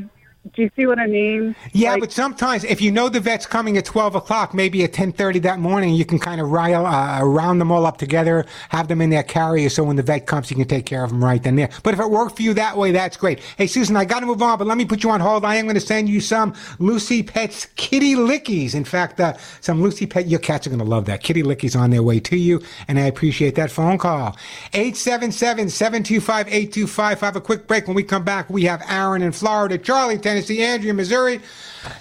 [0.54, 1.56] do you see what I mean?
[1.74, 4.94] Yeah, like, but sometimes if you know the vet's coming at twelve o'clock, maybe at
[4.94, 8.46] ten thirty that morning, you can kind of rile, uh, round them all up together,
[8.70, 11.10] have them in their carrier, so when the vet comes, you can take care of
[11.12, 11.70] them right then there.
[11.84, 13.42] But if it worked for you that way, that's great.
[13.58, 15.44] Hey, Susan, I got to move on, but let me put you on hold.
[15.44, 18.76] I am going to send you some Lucy Pet's Kitty Lickies.
[18.76, 20.28] In fact, uh, some Lucy Pet.
[20.28, 21.22] Your cats are going to love that.
[21.22, 24.38] Kitty Lickies on their way to you, and I appreciate that phone call.
[24.72, 27.36] 877-725-8255.
[27.36, 27.88] A quick break.
[27.88, 31.42] When we come back, we have Aaron in Florida, Charlie, Tennessee, Andrea, Missouri,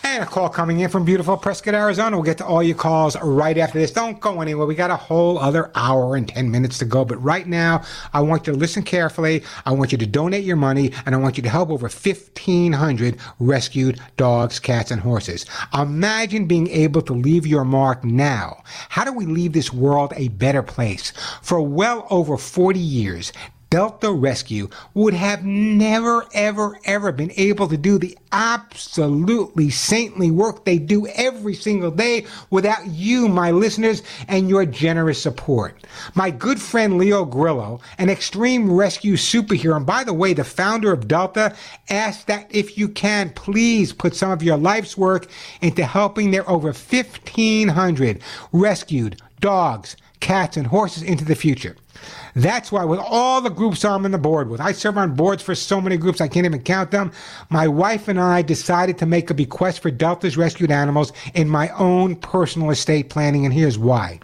[0.02, 2.16] and a call coming in from beautiful Prescott, Arizona.
[2.16, 3.90] We'll get to all your calls right after this.
[3.90, 4.66] Don't go anywhere.
[4.66, 7.04] We got a whole other hour and 10 minutes to go.
[7.04, 9.42] But right now, I want you to listen carefully.
[9.66, 13.18] I want you to donate your money, and I want you to help over 1,500
[13.40, 15.46] rescued dogs, cats, and horses.
[15.74, 18.62] Imagine being able to leave your mark now.
[18.88, 21.12] How do we leave this world a better place?
[21.42, 23.32] For well over 40 years,
[23.70, 30.64] Delta Rescue would have never, ever, ever been able to do the absolutely saintly work
[30.64, 35.86] they do every single day without you, my listeners, and your generous support.
[36.14, 40.90] My good friend Leo Grillo, an extreme rescue superhero, and by the way, the founder
[40.90, 41.54] of Delta,
[41.90, 45.28] asked that if you can, please put some of your life's work
[45.60, 51.76] into helping their over 1,500 rescued dogs, cats, and horses into the future.
[52.38, 55.42] That's why, with all the groups I'm on the board with, I serve on boards
[55.42, 57.10] for so many groups I can't even count them.
[57.50, 61.68] My wife and I decided to make a bequest for Delta's rescued animals in my
[61.70, 64.20] own personal estate planning, and here's why.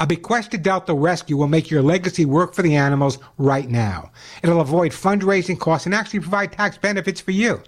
[0.00, 4.12] A bequest to Delta Rescue will make your legacy work for the animals right now.
[4.44, 7.62] It'll avoid fundraising costs and actually provide tax benefits for you.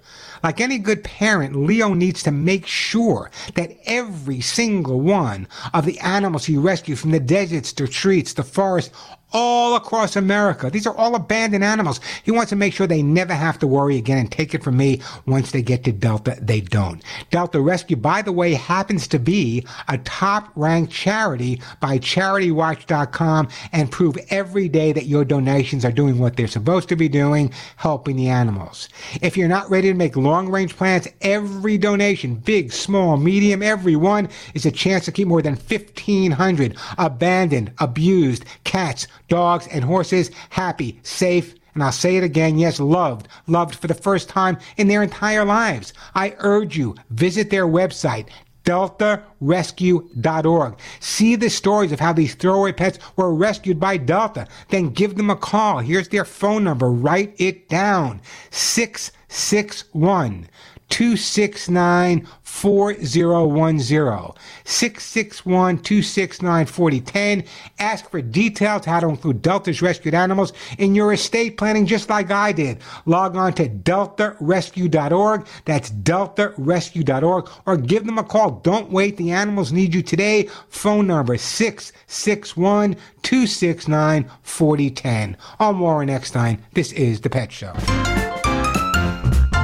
[0.45, 5.99] Like any good parent, Leo needs to make sure that every single one of the
[5.99, 8.95] animals he rescues from the deserts, the streets, the forests,
[9.33, 10.71] all across America.
[10.71, 12.01] These are all abandoned animals.
[12.23, 14.77] He wants to make sure they never have to worry again and take it from
[14.77, 15.01] me.
[15.27, 17.03] Once they get to Delta, they don't.
[17.31, 23.91] Delta Rescue, by the way, happens to be a top ranked charity by CharityWatch.com and
[23.91, 28.17] prove every day that your donations are doing what they're supposed to be doing, helping
[28.17, 28.89] the animals.
[29.23, 33.97] If you're not ready to make long range plans, every donation, big, small, medium, every
[33.97, 40.31] one is a chance to keep more than 1,500 abandoned, abused cats, dogs, and horses
[40.51, 44.89] happy, safe, and I'll say it again, yes, loved, loved for the first time in
[44.89, 45.95] their entire lives.
[46.15, 48.29] I urge you, visit their website,
[48.65, 50.79] deltarescue.org.
[50.99, 54.47] See the stories of how these throwaway pets were rescued by Delta.
[54.69, 55.79] Then give them a call.
[55.79, 56.91] Here's their phone number.
[56.91, 58.21] Write it down.
[58.51, 60.49] 661
[60.91, 62.27] 269
[62.61, 64.35] 4010.
[64.65, 67.45] 661 269 4010.
[67.79, 72.31] Ask for details how to include Delta's rescued animals in your estate planning, just like
[72.31, 72.83] I did.
[73.07, 75.47] Log on to deltarescue.org.
[75.65, 77.51] That's deltarescue.org.
[77.65, 78.51] Or give them a call.
[78.51, 79.17] Don't wait.
[79.17, 80.51] The animals need you today.
[80.69, 85.37] Phone number 661 269 4010.
[85.59, 86.63] I'm Warren Eckstein.
[86.75, 87.73] This is The Pet Show.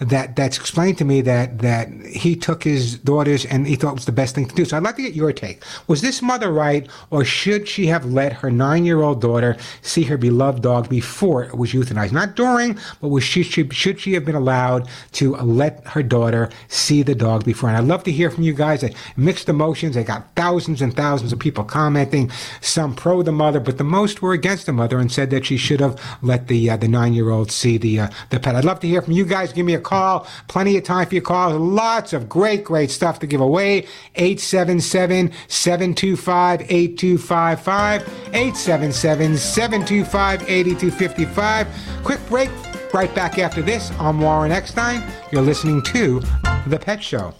[0.00, 3.94] that that's explained to me that that he took his daughters and he thought it
[3.94, 4.64] was the best thing to do.
[4.64, 5.62] So I'd like to get your take.
[5.86, 10.62] Was this mother right, or should she have let her nine-year-old daughter see her beloved
[10.62, 12.12] dog before it was euthanized?
[12.12, 16.50] Not during, but was she should, should she have been allowed to let her daughter
[16.68, 17.68] see the dog before?
[17.68, 18.84] And I'd love to hear from you guys.
[19.16, 19.96] Mixed emotions.
[19.96, 22.30] I got thousands and thousands of people commenting.
[22.60, 25.56] Some pro the mother, but the most were against the mother and said that she
[25.56, 28.54] should have let the uh, the nine-year-old see the uh, the pet.
[28.54, 29.52] I'd love to hear from you guys.
[29.52, 30.26] Give me a call.
[30.48, 31.54] Plenty of time for your calls.
[31.54, 33.86] Lots of great, great stuff to give away.
[34.16, 38.02] 877 725 8255.
[38.34, 41.68] 877 725 8255.
[42.02, 42.50] Quick break.
[42.92, 43.90] Right back after this.
[43.98, 45.02] I'm Warren Eckstein.
[45.32, 46.20] You're listening to
[46.66, 47.34] The Pet Show.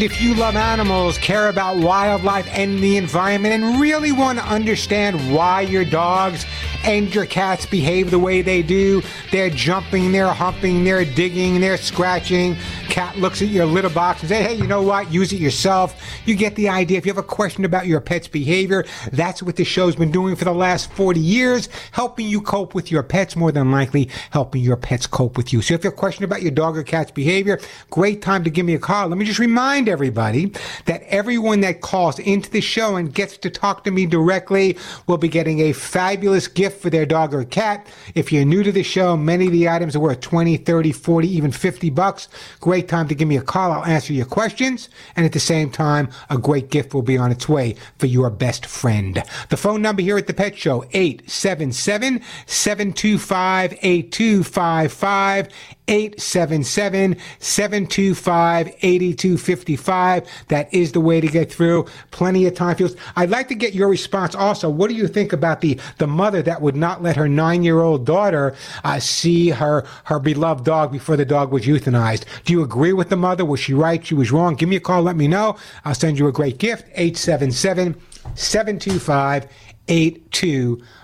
[0.00, 4.44] And if you love animals, care about wildlife and the environment, and really want to
[4.46, 6.46] understand why your dogs
[6.84, 11.76] and your cats behave the way they do, they're jumping, they're humping, they're digging, they're
[11.76, 12.56] scratching.
[13.00, 15.10] Cat looks at your litter box and says, hey, you know what?
[15.10, 15.98] Use it yourself.
[16.26, 16.98] You get the idea.
[16.98, 20.36] If you have a question about your pet's behavior, that's what the show's been doing
[20.36, 24.60] for the last 40 years, helping you cope with your pets, more than likely helping
[24.60, 25.62] your pets cope with you.
[25.62, 28.50] So if you have a question about your dog or cat's behavior, great time to
[28.50, 29.08] give me a call.
[29.08, 30.52] Let me just remind everybody
[30.84, 34.76] that everyone that calls into the show and gets to talk to me directly
[35.06, 37.86] will be getting a fabulous gift for their dog or cat.
[38.14, 41.28] If you're new to the show, many of the items are worth 20, 30, 40,
[41.28, 42.28] even 50 bucks.
[42.60, 43.72] Great time to give me a call.
[43.72, 44.88] I'll answer your questions.
[45.16, 48.28] And at the same time, a great gift will be on its way for your
[48.28, 49.22] best friend.
[49.48, 55.48] The phone number here at the Pet Show, 877 725 8255.
[55.90, 60.26] 877 725 8255.
[60.48, 61.86] That is the way to get through.
[62.12, 62.76] Plenty of time.
[62.76, 62.94] Feels.
[63.16, 64.70] I'd like to get your response also.
[64.70, 67.80] What do you think about the, the mother that would not let her nine year
[67.80, 72.24] old daughter uh, see her, her beloved dog before the dog was euthanized?
[72.44, 73.44] Do you agree with the mother?
[73.44, 74.04] Was she right?
[74.06, 74.54] She was wrong?
[74.54, 75.02] Give me a call.
[75.02, 75.56] Let me know.
[75.84, 76.84] I'll send you a great gift.
[76.94, 78.00] 877
[78.36, 79.48] 725
[79.88, 80.99] 8255.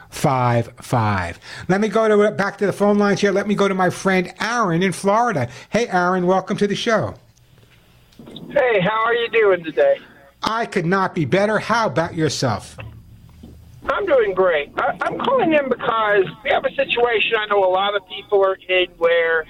[1.68, 3.32] Let me go to back to the phone lines here.
[3.32, 5.48] Let me go to my friend Aaron in Florida.
[5.70, 7.14] Hey, Aaron, welcome to the show.
[8.50, 9.98] Hey, how are you doing today?
[10.42, 11.59] I could not be better.
[11.59, 12.76] How about yourself?
[13.88, 14.72] I'm doing great.
[14.78, 18.44] I, I'm calling in because we have a situation I know a lot of people
[18.44, 19.44] are in where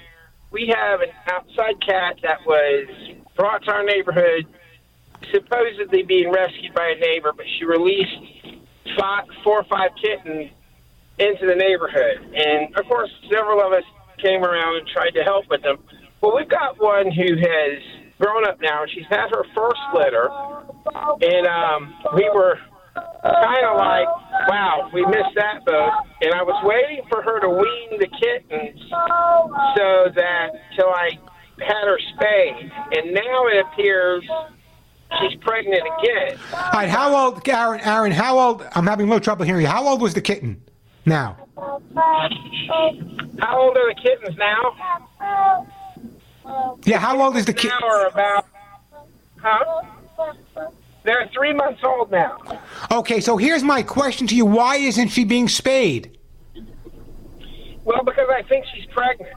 [0.51, 2.87] we have an outside cat that was
[3.35, 4.45] brought to our neighborhood,
[5.31, 8.36] supposedly being rescued by a neighbor, but she released
[8.97, 10.51] five, four or five kittens
[11.19, 12.33] into the neighborhood.
[12.35, 13.83] And of course, several of us
[14.17, 15.77] came around and tried to help with them.
[16.21, 17.81] Well, we've got one who has
[18.19, 20.29] grown up now, she's had her first litter.
[21.21, 22.57] And um, we were
[23.23, 24.07] kind of like,
[24.47, 25.91] wow, we missed that boat.
[26.21, 28.79] And I was waiting for her to wean the kittens
[29.77, 31.11] so that till I
[31.59, 32.71] had her spayed.
[32.91, 34.23] And now it appears
[35.19, 36.37] she's pregnant again.
[36.53, 37.79] All right, how old, Aaron?
[37.81, 38.65] Aaron, how old?
[38.75, 39.67] I'm having a little trouble hearing you.
[39.67, 40.61] How old was the kitten?
[41.05, 41.79] Now, How
[43.59, 44.75] old are the kittens now?
[46.85, 47.77] yeah, how old is the kitten?
[47.81, 48.45] Now are about,
[49.41, 49.81] huh?
[51.03, 52.37] They're three months old now.
[52.91, 56.17] Okay, so here's my question to you: Why isn't she being spayed?
[57.85, 59.31] Well, because I think she's pregnant.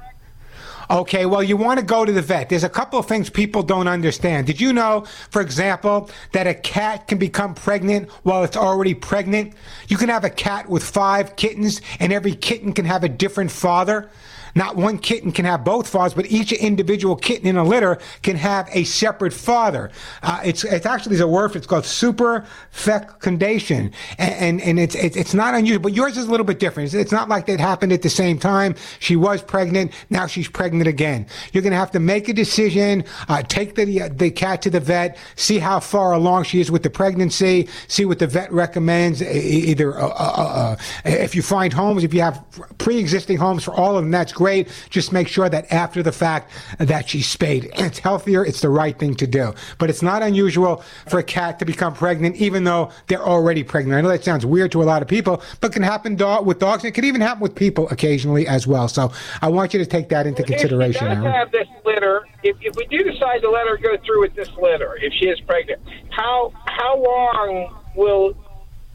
[0.90, 2.48] Okay, well, you want to go to the vet.
[2.48, 4.48] There's a couple of things people don't understand.
[4.48, 9.54] Did you know, for example, that a cat can become pregnant while it's already pregnant?
[9.86, 13.52] You can have a cat with five kittens, and every kitten can have a different
[13.52, 14.10] father.
[14.54, 18.36] Not one kitten can have both fathers, but each individual kitten in a litter can
[18.36, 19.90] have a separate father.
[20.22, 21.60] Uh, it's it's actually there's a word for it.
[21.60, 25.82] It's called superfecundation, and and, and it's, it's it's not unusual.
[25.82, 26.86] But yours is a little bit different.
[26.86, 28.74] It's, it's not like that happened at the same time.
[28.98, 29.92] She was pregnant.
[30.10, 31.26] Now she's pregnant again.
[31.52, 33.04] You're going to have to make a decision.
[33.28, 35.16] Uh, take the the cat to the vet.
[35.36, 37.68] See how far along she is with the pregnancy.
[37.88, 39.22] See what the vet recommends.
[39.22, 42.44] Either uh, uh, uh, if you find homes, if you have
[42.78, 44.68] pre-existing homes for all of them, that's great.
[44.88, 47.70] Just make sure that after the fact that she's spayed.
[47.74, 48.42] It's healthier.
[48.42, 49.52] It's the right thing to do.
[49.76, 53.98] But it's not unusual for a cat to become pregnant, even though they're already pregnant.
[53.98, 56.16] I know that sounds weird to a lot of people, but can happen
[56.46, 56.84] with dogs.
[56.84, 58.88] And it can even happen with people occasionally as well.
[58.88, 59.12] So
[59.42, 61.06] I want you to take that into consideration.
[61.06, 63.98] If she does have this litter, if, if we do decide to let her go
[64.06, 68.34] through with this litter, if she is pregnant, how how long will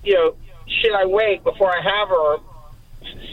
[0.04, 0.36] you know
[0.68, 2.38] should I wait before I have her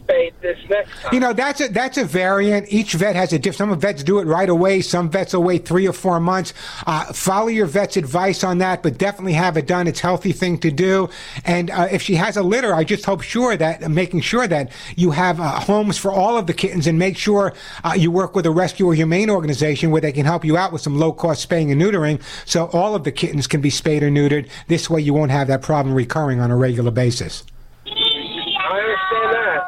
[0.05, 1.11] spayed this next time?
[1.13, 2.73] You know, that's a that's a variant.
[2.73, 3.73] Each vet has a different.
[3.73, 4.81] Some vets do it right away.
[4.81, 6.53] Some vets will wait three or four months.
[6.87, 9.87] Uh, follow your vet's advice on that, but definitely have it done.
[9.87, 11.09] It's a healthy thing to do.
[11.45, 14.73] And uh, if she has a litter, I just hope sure that making sure that
[14.97, 18.35] you have uh, homes for all of the kittens, and make sure uh, you work
[18.35, 21.13] with a rescue or humane organization where they can help you out with some low
[21.13, 24.49] cost spaying and neutering, so all of the kittens can be spayed or neutered.
[24.69, 27.45] This way, you won't have that problem recurring on a regular basis.
[27.87, 29.63] I understand that.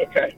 [0.00, 0.36] Okay.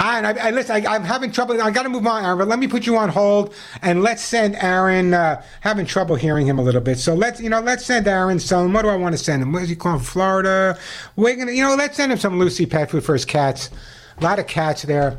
[0.00, 0.86] And I, I listen.
[0.86, 1.60] I, I'm having trouble.
[1.60, 2.38] I got to move on, Aaron.
[2.38, 5.14] But let me put you on hold, and let's send Aaron.
[5.14, 6.98] Uh, having trouble hearing him a little bit.
[6.98, 8.72] So let's, you know, let's send Aaron some.
[8.72, 9.52] What do I want to send him?
[9.52, 10.00] Where's he calling?
[10.00, 10.78] Florida.
[11.16, 13.70] We're gonna, you know, let's send him some Lucy pet food for his cats.
[14.18, 15.16] A lot of cats there.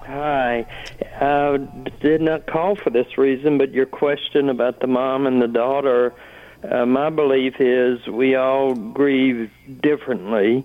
[0.00, 0.66] Hi.
[1.22, 1.56] I
[2.02, 6.12] did not call for this reason, but your question about the mom and the daughter,
[6.70, 9.50] uh, my belief is we all grieve
[9.80, 10.64] differently,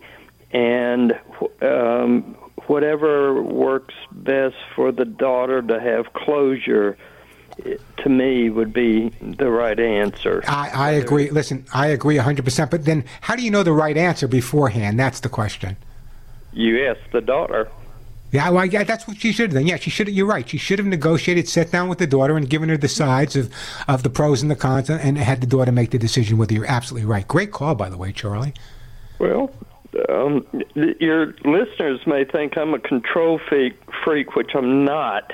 [0.52, 1.20] and
[1.62, 2.36] um,
[2.68, 6.98] whatever works best for the daughter to have closure,
[7.98, 10.44] to me, would be the right answer.
[10.48, 11.30] I, I agree.
[11.30, 12.70] Listen, I agree 100%.
[12.72, 15.00] But then how do you know the right answer beforehand?
[15.00, 15.76] That's the question.
[16.54, 17.70] You ask the daughter.
[18.32, 19.68] Yeah, well, yeah, that's what she should have done.
[19.68, 20.08] Yeah, she should.
[20.10, 20.48] You're right.
[20.48, 23.52] She should have negotiated, sat down with the daughter, and given her the sides of,
[23.88, 26.38] of the pros and the cons, and had the daughter make the decision.
[26.38, 27.28] Whether you're absolutely right.
[27.28, 28.54] Great call, by the way, Charlie.
[29.18, 29.52] Well,
[30.10, 33.74] um, your listeners may think I'm a control freak,
[34.04, 35.32] freak which I'm not.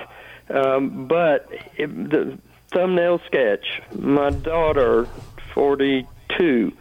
[0.50, 2.38] Um, but if the
[2.72, 5.08] thumbnail sketch, my daughter,
[5.54, 6.72] 42,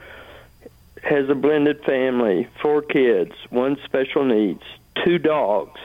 [1.03, 4.63] has a blended family, four kids, one special needs,
[5.05, 5.81] two dogs.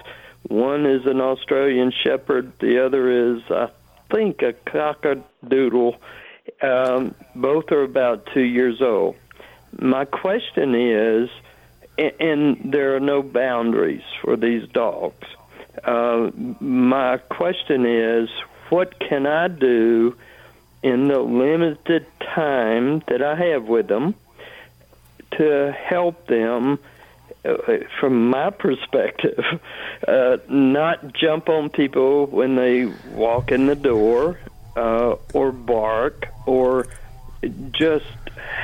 [0.47, 3.69] One is an Australian Shepherd, the other is, I
[4.11, 5.97] think, a cockadoodle.
[6.61, 9.15] Um, both are about two years old.
[9.79, 11.29] My question is,
[12.19, 15.27] and there are no boundaries for these dogs.
[15.83, 18.29] Uh, my question is,
[18.69, 20.15] what can I do
[20.81, 24.15] in the limited time that I have with them
[25.31, 26.79] to help them,
[27.99, 29.43] from my perspective,
[30.07, 34.39] uh, not jump on people when they walk in the door
[34.75, 36.87] uh, or bark or
[37.71, 38.05] just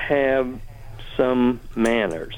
[0.08, 0.60] have
[1.16, 2.38] some manners?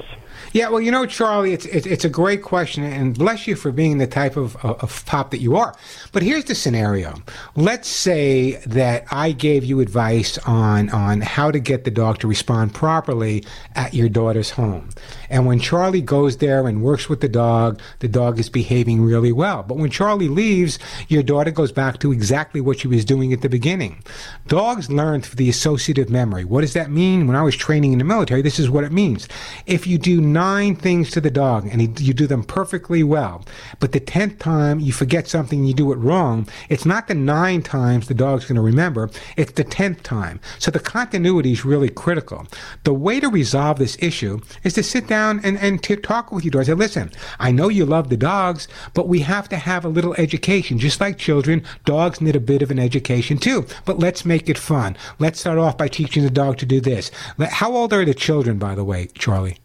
[0.53, 3.97] Yeah, well, you know, Charlie, it's it's, a great question, and bless you for being
[3.97, 5.75] the type of, of, of pop that you are.
[6.11, 7.21] But here's the scenario:
[7.55, 12.27] Let's say that I gave you advice on on how to get the dog to
[12.27, 14.89] respond properly at your daughter's home,
[15.29, 19.31] and when Charlie goes there and works with the dog, the dog is behaving really
[19.31, 19.63] well.
[19.63, 23.41] But when Charlie leaves, your daughter goes back to exactly what she was doing at
[23.41, 24.03] the beginning.
[24.47, 26.45] Dogs learn through the associative memory.
[26.45, 27.27] What does that mean?
[27.27, 29.27] When I was training in the military, this is what it means.
[29.65, 33.43] If you do nine things to the dog and you do them perfectly well,
[33.79, 37.61] but the tenth time you forget something you do it wrong, it's not the nine
[37.61, 40.39] times the dog's going to remember, it's the tenth time.
[40.59, 42.47] So the continuity is really critical.
[42.83, 46.45] The way to resolve this issue is to sit down and, and to talk with
[46.45, 46.65] your dog.
[46.65, 50.13] Say, listen, I know you love the dogs, but we have to have a little
[50.15, 50.79] education.
[50.79, 53.65] Just like children, dogs need a bit of an education too.
[53.85, 54.95] But let's make it fun.
[55.19, 57.11] Let's start off by teaching the dog to do this.
[57.39, 59.57] How old are the children, by the way, Charlie?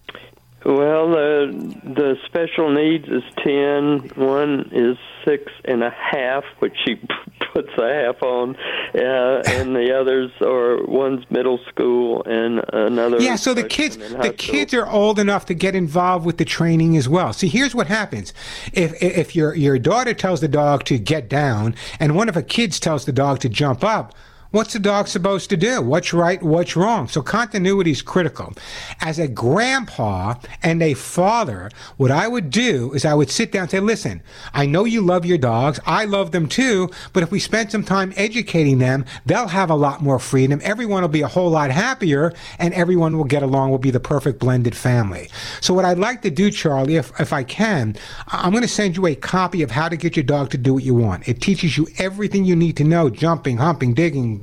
[0.64, 4.10] Well, uh, the special needs is ten.
[4.14, 7.00] One is six and a half, which she
[7.52, 8.56] puts a half on,
[8.94, 13.20] uh, and the others are one's middle school and another.
[13.20, 16.96] Yeah, so the kids the kids are old enough to get involved with the training
[16.96, 17.32] as well.
[17.32, 18.32] See, here's what happens.
[18.72, 22.42] If if your your daughter tells the dog to get down and one of her
[22.42, 24.14] kids tells the dog to jump up,
[24.52, 25.80] What's the dog supposed to do?
[25.80, 26.42] What's right?
[26.42, 27.08] What's wrong?
[27.08, 28.52] So continuity is critical.
[29.00, 33.62] As a grandpa and a father, what I would do is I would sit down
[33.62, 34.22] and say, listen,
[34.52, 35.80] I know you love your dogs.
[35.86, 36.90] I love them too.
[37.14, 40.60] But if we spend some time educating them, they'll have a lot more freedom.
[40.62, 44.00] Everyone will be a whole lot happier and everyone will get along, will be the
[44.00, 45.30] perfect blended family.
[45.62, 47.96] So what I'd like to do, Charlie, if, if I can,
[48.28, 50.74] I'm going to send you a copy of how to get your dog to do
[50.74, 51.26] what you want.
[51.26, 54.41] It teaches you everything you need to know, jumping, humping, digging,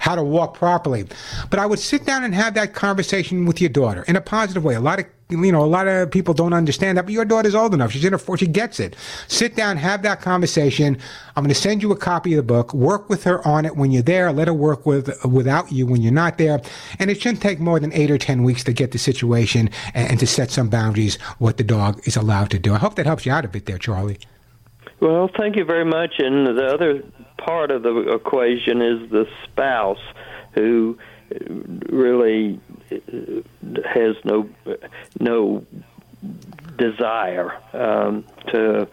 [0.00, 1.06] how to walk properly.
[1.50, 4.64] But I would sit down and have that conversation with your daughter in a positive
[4.64, 4.74] way.
[4.74, 7.54] A lot of you know, a lot of people don't understand that, but your daughter's
[7.54, 7.90] old enough.
[7.90, 8.94] She's in her she gets it.
[9.26, 10.96] Sit down, have that conversation.
[11.34, 12.72] I'm going to send you a copy of the book.
[12.72, 14.32] Work with her on it when you're there.
[14.32, 16.60] Let her work with without you when you're not there.
[17.00, 20.10] And it shouldn't take more than eight or ten weeks to get the situation and,
[20.12, 22.74] and to set some boundaries what the dog is allowed to do.
[22.74, 24.18] I hope that helps you out a bit there, Charlie.
[25.00, 26.14] Well, thank you very much.
[26.18, 27.02] And the other
[27.38, 30.00] part of the equation is the spouse
[30.52, 30.98] who
[31.88, 32.96] really uh,
[33.84, 34.48] has no
[35.20, 35.66] no
[36.78, 38.88] desire um, to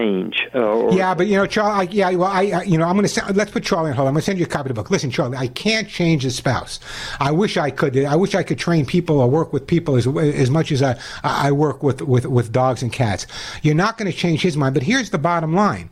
[0.00, 0.48] change.
[0.54, 1.88] Uh, Yeah, but you know, Charlie.
[1.88, 3.32] I, yeah, well, I, I, you know, I'm going to.
[3.32, 4.08] Let's put Charlie on hold.
[4.08, 4.90] I'm going to send you a copy of the book.
[4.90, 6.80] Listen, Charlie, I can't change the spouse.
[7.18, 7.96] I wish I could.
[8.04, 10.98] I wish I could train people or work with people as as much as I
[11.22, 13.26] I work with with with dogs and cats.
[13.62, 14.74] You're not going to change his mind.
[14.74, 15.90] But here's the bottom line.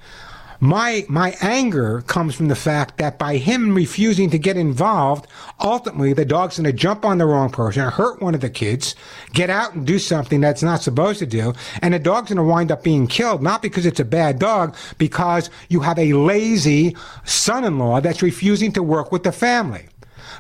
[0.61, 5.29] My my anger comes from the fact that by him refusing to get involved,
[5.61, 8.97] ultimately the dog's going to jump on the wrong person, hurt one of the kids,
[9.33, 12.43] get out and do something that's not supposed to do, and the dog's going to
[12.43, 16.97] wind up being killed not because it's a bad dog, because you have a lazy
[17.25, 19.87] son-in-law that's refusing to work with the family.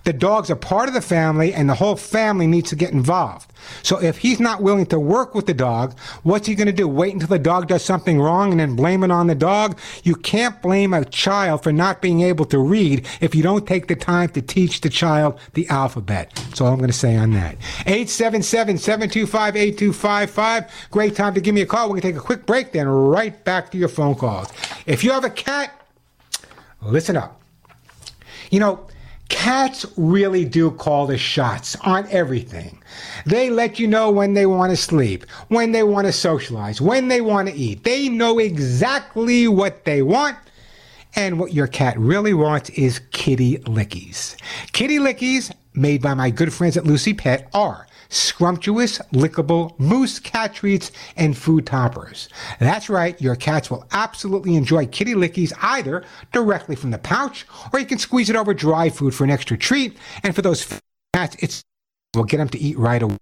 [0.04, 3.52] The dog's are part of the family, and the whole family needs to get involved.
[3.82, 6.88] So if he's not willing to work with the dog, what's he going to do?
[6.88, 9.78] Wait until the dog does something wrong and then blame it on the dog?
[10.04, 13.88] You can't blame a child for not being able to read if you don't take
[13.88, 16.32] the time to teach the child the alphabet.
[16.34, 17.58] That's all I'm going to say on that.
[17.86, 20.70] 877-725-8255.
[20.90, 21.88] Great time to give me a call.
[21.88, 24.48] We're going to take a quick break, then right back to your phone calls.
[24.86, 25.74] If you have a cat,
[26.80, 27.42] listen up.
[28.50, 28.86] You know,
[29.28, 32.82] cats really do call the shots on everything.
[33.26, 37.08] They let you know when they want to sleep, when they want to socialize, when
[37.08, 37.84] they want to eat.
[37.84, 40.36] They know exactly what they want.
[41.14, 44.36] And what your cat really wants is kitty lickies.
[44.72, 50.54] Kitty lickies, made by my good friends at Lucy Pet, are scrumptious, lickable mousse cat
[50.54, 52.28] treats and food toppers.
[52.58, 57.80] That's right, your cats will absolutely enjoy kitty lickies either directly from the pouch or
[57.80, 59.96] you can squeeze it over dry food for an extra treat.
[60.22, 60.80] And for those
[61.14, 61.62] cats, it's
[62.14, 63.18] will get them to eat right away.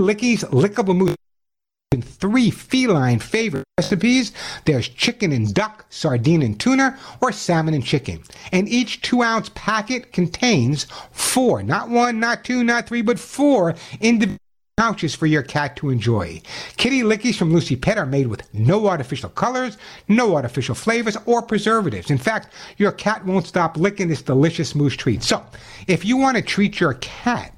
[0.00, 1.14] Lickies, lickable mousse
[2.02, 4.32] three feline favorite recipes.
[4.64, 8.22] There's chicken and duck, sardine and tuna, or salmon and chicken.
[8.52, 13.74] And each two ounce packet contains four, not one, not two, not three, but four
[14.00, 14.38] individual
[14.76, 16.40] pouches for your cat to enjoy.
[16.76, 19.78] Kitty Lickies from Lucy Pet are made with no artificial colors,
[20.08, 22.10] no artificial flavors, or preservatives.
[22.10, 25.22] In fact, your cat won't stop licking this delicious mousse treat.
[25.22, 25.44] So,
[25.86, 27.54] if you want to treat your cat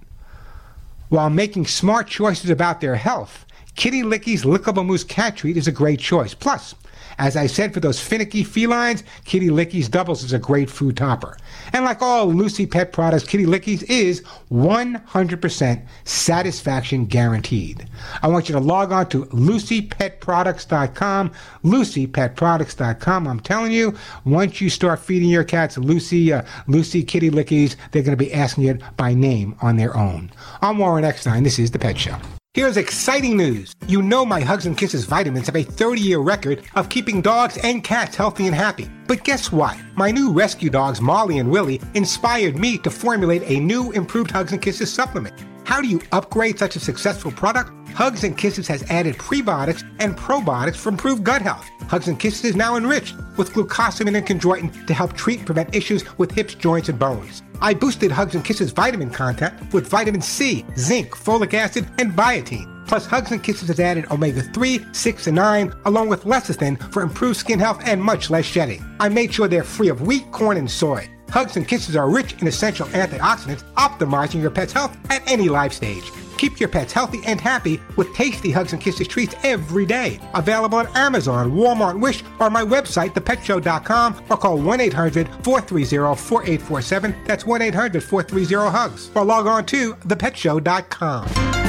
[1.09, 3.46] while making smart choices about their health,
[3.77, 6.35] Kitty Licky's Lickable Mousse Cat Treat is a great choice.
[6.35, 6.74] Plus,
[7.18, 11.37] as I said, for those finicky felines, Kitty Licky's Doubles is a great food topper.
[11.72, 17.89] And like all Lucy Pet products, Kitty Licky's is 100% satisfaction guaranteed.
[18.22, 21.33] I want you to log on to lucypetproducts.com,
[21.64, 23.29] lucypetproducts.com.
[23.29, 28.03] I'm telling you, once you start feeding your cats Lucy, uh, Lucy Kitty Lickies, they're
[28.03, 30.31] going to be asking it by name on their own.
[30.61, 31.45] I'm Warren Eckstein.
[31.45, 32.16] This is The Pet Show.
[32.57, 33.77] Here's exciting news.
[33.87, 37.59] You know my Hugs and Kisses vitamins have a 30 year record of keeping dogs
[37.59, 38.89] and cats healthy and happy.
[39.07, 39.77] But guess what?
[39.95, 44.53] My new rescue dogs, Molly and Willie, inspired me to formulate a new improved Hugs
[44.53, 45.35] and Kisses supplement.
[45.67, 47.73] How do you upgrade such a successful product?
[47.89, 51.69] Hugs and Kisses has added prebiotics and probiotics for improved gut health.
[51.89, 55.75] Hugs and Kisses is now enriched with glucosamine and chondroitin to help treat and prevent
[55.75, 57.43] issues with hips, joints, and bones.
[57.61, 62.87] I boosted Hugs and Kisses vitamin content with vitamin C, zinc, folic acid, and biotin.
[62.87, 67.03] Plus, Hugs and Kisses has added omega 3, 6, and 9, along with lecithin for
[67.03, 68.85] improved skin health and much less shedding.
[69.01, 71.11] I made sure they're free of wheat, corn, and soy.
[71.31, 75.72] Hugs and Kisses are rich in essential antioxidants, optimizing your pet's health at any life
[75.72, 76.11] stage.
[76.37, 80.20] Keep your pets healthy and happy with tasty Hugs and Kisses treats every day.
[80.35, 87.14] Available at Amazon, Walmart, Wish, or my website, thepetshow.com, or call 1 800 430 4847.
[87.27, 89.11] That's 1 800 430 HUGS.
[89.14, 91.66] Or log on to thepetshow.com.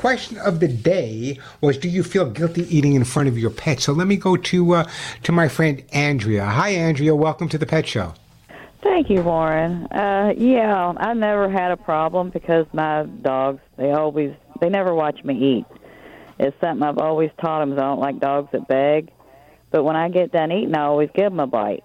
[0.00, 3.80] Question of the day was Do you feel guilty eating in front of your pet?
[3.80, 4.90] So let me go to, uh,
[5.24, 6.46] to my friend Andrea.
[6.46, 7.14] Hi, Andrea.
[7.14, 8.14] Welcome to the Pet Show.
[8.82, 9.84] Thank you, Warren.
[9.88, 15.22] Uh, yeah, I never had a problem because my dogs, they always, they never watch
[15.22, 15.66] me eat.
[16.38, 17.74] It's something I've always taught them.
[17.74, 19.10] I don't like dogs that beg.
[19.70, 21.84] But when I get done eating, I always give them a bite.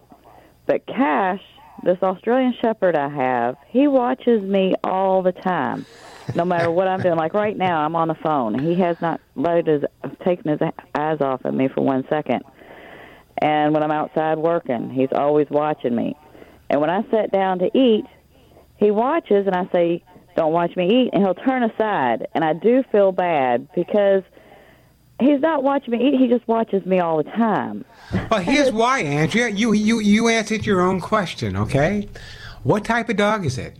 [0.68, 1.42] But Cash,
[1.84, 5.86] this Australian Shepherd I have, he watches me all the time,
[6.34, 7.16] no matter what I'm doing.
[7.16, 8.58] Like right now, I'm on the phone.
[8.58, 10.60] He has not loaded his, taken his
[10.96, 12.44] eyes off of me for one second.
[13.38, 16.16] And when I'm outside working, he's always watching me.
[16.70, 18.06] And when I sit down to eat,
[18.78, 20.04] he watches and I say,
[20.36, 21.10] Don't watch me eat.
[21.14, 22.28] And he'll turn aside.
[22.34, 24.24] And I do feel bad because
[25.20, 26.20] he's not watching me eat.
[26.20, 27.86] He just watches me all the time.
[28.32, 29.50] Well, here's why, Andrea.
[29.50, 32.08] You, you, you answered your own question, okay?
[32.64, 33.78] What type of dog is it?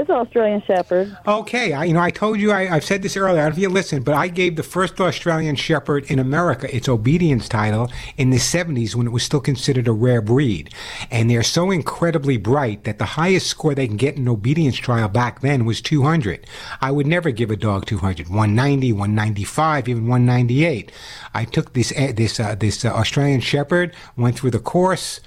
[0.00, 1.14] It's Australian Shepherd.
[1.26, 3.56] Okay, I, you know, I told you, I, I've said this earlier, I don't know
[3.56, 7.92] if you listened, but I gave the first Australian Shepherd in America its obedience title
[8.16, 10.72] in the 70s when it was still considered a rare breed.
[11.10, 14.78] And they're so incredibly bright that the highest score they can get in an obedience
[14.78, 16.46] trial back then was 200.
[16.80, 20.92] I would never give a dog 200, 190, 195, even 198.
[21.34, 25.20] I took this, uh, this, uh, this uh, Australian Shepherd, went through the course,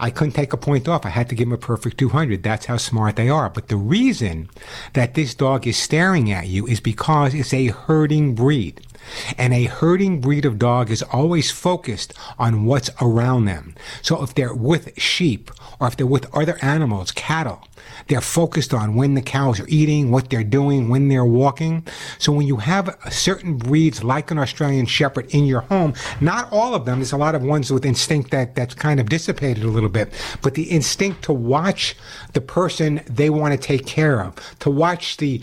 [0.00, 1.04] I couldn't take a point off.
[1.04, 2.42] I had to give him a perfect 200.
[2.42, 3.50] That's how smart they are.
[3.50, 4.48] But the reason
[4.94, 8.80] that this dog is staring at you is because it's a herding breed.
[9.36, 13.74] And a herding breed of dog is always focused on what's around them.
[14.02, 17.66] So if they're with sheep or if they're with other animals, cattle,
[18.10, 21.86] they're focused on when the cows are eating, what they're doing, when they're walking.
[22.18, 26.74] So when you have certain breeds like an Australian Shepherd in your home, not all
[26.74, 29.68] of them, there's a lot of ones with instinct that, that's kind of dissipated a
[29.68, 31.96] little bit, but the instinct to watch
[32.32, 35.40] the person they want to take care of, to watch the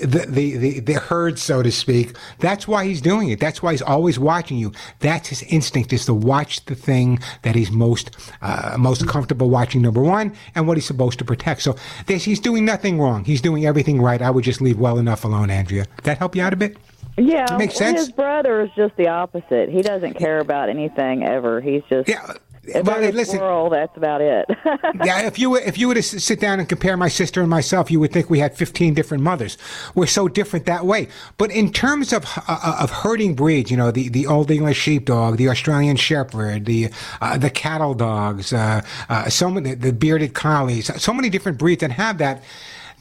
[0.00, 2.14] the, the, the, the herd, so to speak.
[2.38, 3.40] That's why he's doing it.
[3.40, 4.72] That's why he's always watching you.
[5.00, 9.82] That's his instinct is to watch the thing that he's most, uh, most comfortable watching,
[9.82, 11.62] number one, and what he's supposed to protect.
[11.62, 11.76] So
[12.06, 13.24] this, he's doing nothing wrong.
[13.24, 14.20] He's doing everything right.
[14.22, 15.86] I would just leave well enough alone, Andrea.
[16.04, 16.76] That help you out a bit?
[17.18, 17.98] Yeah, Makes sense?
[18.00, 19.68] his brother is just the opposite.
[19.68, 21.60] He doesn't care about anything ever.
[21.60, 22.32] He's just yeah.
[22.64, 24.46] Well, listen- squirrel, that's about it.
[25.04, 27.50] yeah, if you were if you were to sit down and compare my sister and
[27.50, 29.58] myself, you would think we had 15 different mothers.
[29.96, 31.08] We're so different that way.
[31.38, 35.38] But in terms of uh, of herding breeds, you know, the, the old English sheepdog,
[35.38, 36.90] the Australian Shepherd, the
[37.20, 41.80] uh, the cattle dogs, uh, uh, so many the bearded collies, so many different breeds
[41.80, 42.44] that have that.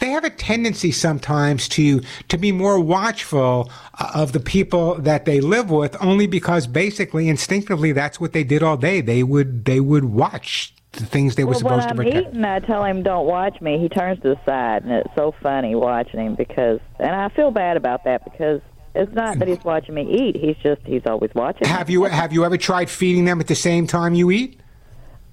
[0.02, 5.26] They have a tendency sometimes to to be more watchful uh, of the people that
[5.26, 9.02] they live with, only because basically instinctively that's what they did all day.
[9.02, 12.30] They would they would watch the things they were well, supposed to when I'm protect.
[12.30, 13.78] eating, I tell him don't watch me.
[13.78, 17.52] He turns to the side, and it's so funny watching him because, and I feel
[17.52, 18.60] bad about that because
[18.96, 20.36] it's not that he's watching me eat.
[20.36, 21.68] He's just he's always watching.
[21.68, 21.70] me.
[21.70, 24.60] Have you have you ever tried feeding them at the same time you eat?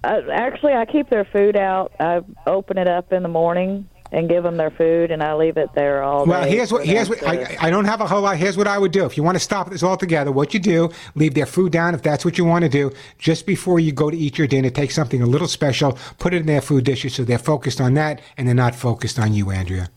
[0.05, 1.95] Uh, actually, I keep their food out.
[1.99, 5.57] I open it up in the morning and give them their food, and I leave
[5.57, 6.31] it there all day.
[6.31, 8.37] Well, here's what here's what I, I don't have a whole lot.
[8.37, 10.33] Here's what I would do if you want to stop this altogether.
[10.33, 12.91] What you do, leave their food down if that's what you want to do.
[13.19, 16.41] Just before you go to eat your dinner, take something a little special, put it
[16.41, 19.51] in their food dishes so they're focused on that and they're not focused on you,
[19.51, 19.91] Andrea.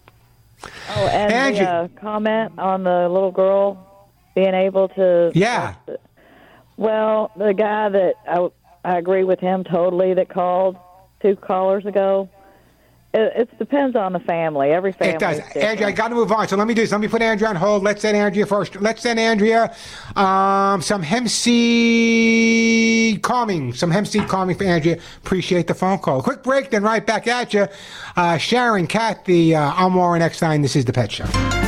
[0.95, 4.07] Oh, and Angie- the uh, comment on the little girl.
[4.35, 5.31] being able to.
[5.33, 5.75] Yeah.
[6.77, 8.49] Well, the guy that I,
[8.83, 10.77] I agree with him totally that called
[11.21, 12.29] two callers ago.
[13.13, 14.71] It, it depends on the family.
[14.71, 15.15] Every family.
[15.15, 15.39] It does.
[15.55, 16.47] Andrea, I got to move on.
[16.47, 16.91] So let me do this.
[16.91, 17.83] Let me put Andrea on hold.
[17.83, 18.79] Let's send Andrea first.
[18.79, 19.75] Let's send Andrea
[20.15, 23.73] um, some hemp seed calming.
[23.73, 24.97] Some hemp seed calming for Andrea.
[25.17, 26.23] Appreciate the phone call.
[26.23, 27.67] Quick break, then right back at you.
[28.15, 30.61] Uh, Sharon, Kathy, uh, I'm Warren Eckstein.
[30.61, 31.60] This is The Pet Show.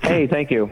[0.00, 0.70] Hey, thank you.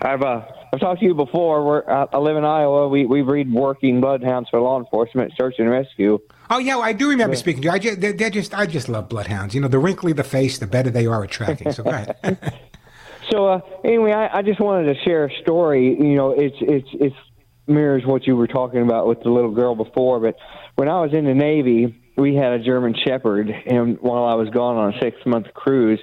[0.00, 0.42] I've uh,
[0.72, 1.64] I've talked to you before.
[1.64, 2.88] We're, I, I live in Iowa.
[2.88, 6.18] We we breed working bloodhounds for law enforcement, search and rescue.
[6.50, 7.72] Oh yeah, well, I do remember speaking to you.
[7.72, 9.54] I just, they're, they're just, I just love bloodhounds.
[9.54, 11.72] You know, the wrinkly the face, the better they are at tracking.
[11.72, 12.38] So go ahead.
[13.30, 15.96] So uh, anyway, I, I just wanted to share a story.
[15.96, 17.16] You know, it's it's it's
[17.66, 20.20] mirrors what you were talking about with the little girl before.
[20.20, 20.36] But
[20.76, 24.48] when I was in the Navy, we had a German Shepherd, and while I was
[24.50, 26.00] gone on a six month cruise,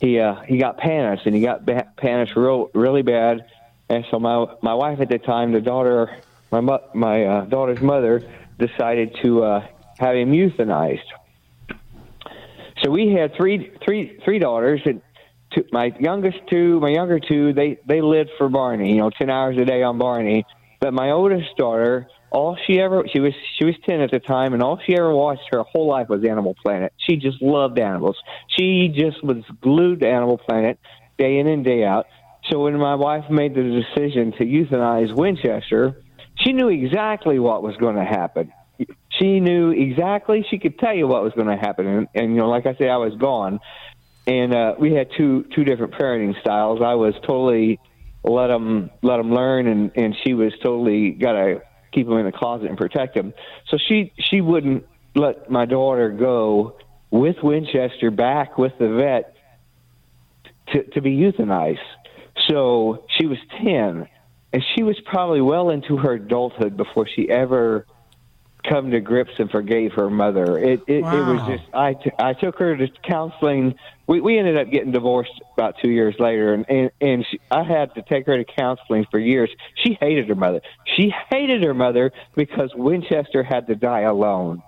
[0.00, 3.46] he uh, he got pannus, and he got ba- pannus real really bad.
[3.88, 6.16] And so my my wife at the time, the daughter,
[6.50, 8.22] my mo- my uh, daughter's mother,
[8.58, 9.66] decided to uh,
[9.98, 11.00] have him euthanized.
[12.82, 15.00] So we had three three three daughters, and
[15.54, 19.30] two, my youngest two, my younger two, they they lived for Barney, you know, ten
[19.30, 20.44] hours a day on Barney.
[20.80, 24.52] But my oldest daughter, all she ever she was she was ten at the time,
[24.52, 26.92] and all she ever watched her whole life was Animal Planet.
[26.98, 28.16] She just loved animals.
[28.56, 30.78] She just was glued to Animal Planet
[31.16, 32.06] day in and day out.
[32.50, 36.02] So when my wife made the decision to euthanize Winchester,
[36.36, 38.52] she knew exactly what was going to happen.
[39.10, 40.46] She knew exactly.
[40.48, 42.74] She could tell you what was going to happen, and, and you know, like I
[42.76, 43.58] say, I was gone,
[44.26, 46.80] and uh, we had two two different parenting styles.
[46.80, 47.80] I was totally
[48.22, 52.26] let them let them learn, and and she was totally got to keep them in
[52.26, 53.34] the closet and protect them.
[53.68, 54.86] So she she wouldn't
[55.16, 56.76] let my daughter go
[57.10, 59.34] with Winchester back with the vet
[60.72, 61.78] to to be euthanized.
[62.48, 64.08] So she was ten,
[64.52, 67.86] and she was probably well into her adulthood before she ever
[68.68, 70.58] come to grips and forgave her mother.
[70.58, 71.46] It it, it was Wow.
[71.46, 73.74] just I, t- I took her to counseling.
[74.06, 77.62] We we ended up getting divorced about two years later, and and, and she, I
[77.62, 79.50] had to take her to counseling for years.
[79.84, 80.60] She hated her mother.
[80.96, 84.62] She hated her mother because Winchester had to die alone.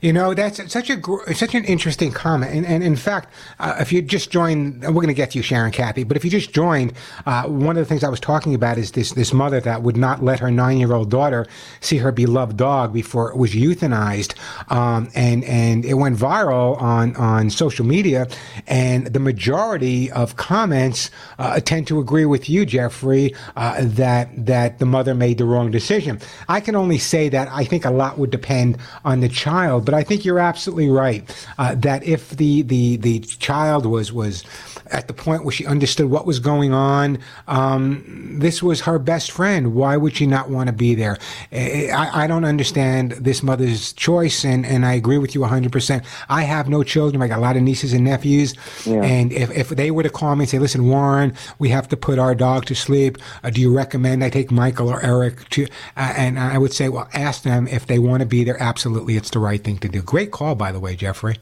[0.00, 2.54] You know, that's such a such an interesting comment.
[2.54, 5.42] And, and in fact, uh, if you just joined, we're going to get to you,
[5.42, 6.04] Sharon Kathy.
[6.04, 6.92] But if you just joined,
[7.26, 9.96] uh, one of the things I was talking about is this this mother that would
[9.96, 11.46] not let her nine year old daughter
[11.80, 14.34] see her beloved dog before it was euthanized,
[14.70, 18.28] um, and and it went viral on on social media.
[18.68, 24.78] And the majority of comments uh, tend to agree with you, Jeffrey, uh, that that
[24.78, 26.20] the mother made the wrong decision.
[26.48, 29.87] I can only say that I think a lot would depend on the child.
[29.88, 31.24] But I think you're absolutely right
[31.56, 34.44] uh, that if the, the, the child was, was
[34.90, 39.30] at the point where she understood what was going on, um, this was her best
[39.30, 39.74] friend.
[39.74, 41.16] Why would she not want to be there?
[41.52, 46.04] Eh, I, I don't understand this mother's choice, and, and I agree with you 100%.
[46.28, 47.22] I have no children.
[47.22, 48.54] I got a lot of nieces and nephews.
[48.84, 49.02] Yeah.
[49.02, 51.96] And if, if they were to call me and say, listen, Warren, we have to
[51.96, 55.64] put our dog to sleep, uh, do you recommend I take Michael or Eric to,
[55.96, 58.62] uh, and I would say, well, ask them if they want to be there.
[58.62, 60.02] Absolutely, it's the right thing to do.
[60.02, 61.36] Great call, by the way, Jeffrey.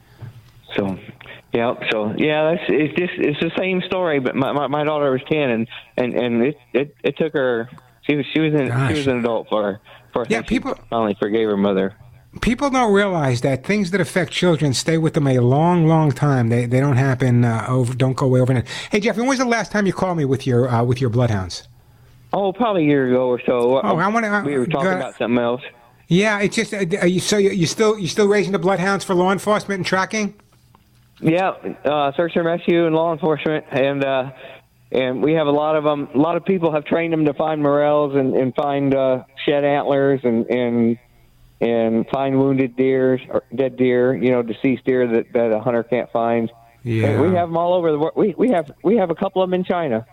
[0.76, 0.98] So,
[1.52, 1.74] yeah.
[1.90, 4.20] So, yeah, that's it's just it's the same story.
[4.20, 7.68] But my my, my daughter was ten, and and and it it, it took her.
[8.02, 8.90] She was she was an Gosh.
[8.90, 9.80] she was an adult for
[10.12, 10.42] for yeah.
[10.42, 11.94] People finally forgave her mother.
[12.42, 16.48] People don't realize that things that affect children stay with them a long, long time.
[16.50, 18.68] They they don't happen uh, over, don't go away overnight.
[18.90, 21.10] Hey, Jeffrey, when was the last time you called me with your uh, with your
[21.10, 21.66] bloodhounds?
[22.32, 23.80] Oh, probably a year ago or so.
[23.82, 24.42] Oh, I want to.
[24.44, 25.62] we were talking about something else.
[26.08, 26.72] Yeah, it's just.
[26.72, 29.86] Uh, are you, so you, still you still raising the bloodhounds for law enforcement and
[29.86, 30.34] tracking?
[31.20, 31.50] Yeah,
[31.84, 34.30] uh, search and rescue and law enforcement, and uh,
[34.92, 36.08] and we have a lot of them.
[36.14, 39.64] A lot of people have trained them to find morels and, and find uh, shed
[39.64, 40.98] antlers and and
[41.60, 45.82] and find wounded deer or dead deer, you know, deceased deer that that a hunter
[45.82, 46.52] can't find.
[46.84, 47.20] Yeah.
[47.20, 48.14] we have them all over the world.
[48.14, 50.06] We we have we have a couple of them in China.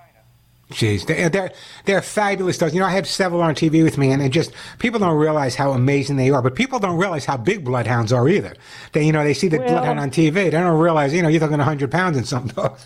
[0.74, 1.52] Jeez, they're, they're
[1.86, 2.74] they're fabulous dogs.
[2.74, 5.56] You know, I have several on TV with me, and, and just people don't realize
[5.56, 6.42] how amazing they are.
[6.42, 8.56] But people don't realize how big bloodhounds are either.
[8.92, 10.34] They, you know, they see the Well- bloodhound on TV.
[10.34, 12.86] They don't realize, you know, you're talking 100 pounds in some dogs.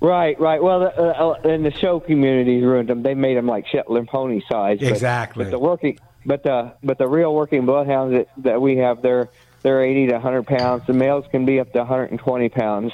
[0.00, 0.62] Right, right.
[0.62, 3.02] Well, uh, uh, in the show communities ruined them.
[3.02, 4.78] They made them like Shetland pony size.
[4.78, 5.44] But, Exactly.
[5.44, 9.28] But the working, but the but the real working bloodhounds that, that we have, they're
[9.62, 10.86] they're 80 to 100 pounds.
[10.86, 12.92] The males can be up to 120 pounds.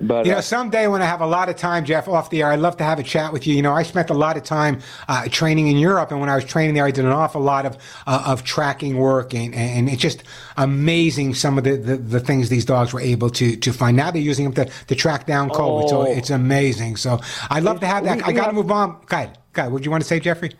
[0.00, 2.42] But You uh, know, someday when I have a lot of time, Jeff, off the
[2.42, 3.54] air, I'd love to have a chat with you.
[3.54, 6.36] You know, I spent a lot of time uh, training in Europe, and when I
[6.36, 7.76] was training there, I did an awful lot of
[8.06, 10.22] uh, of tracking work, and, and it's just
[10.56, 13.96] amazing some of the, the, the things these dogs were able to to find.
[13.96, 16.04] Now they're using them to, to track down COVID, so Oh.
[16.04, 16.96] it's amazing.
[16.96, 17.20] So
[17.50, 18.18] I'd love to have that.
[18.18, 18.96] we- I got to move on.
[19.06, 19.38] Go ahead.
[19.54, 20.52] What do you want to say, Jeffrey?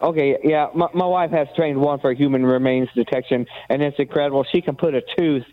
[0.00, 4.44] Okay, yeah, my, my wife has trained one for human remains detection, and it's incredible.
[4.50, 5.44] She can put a tooth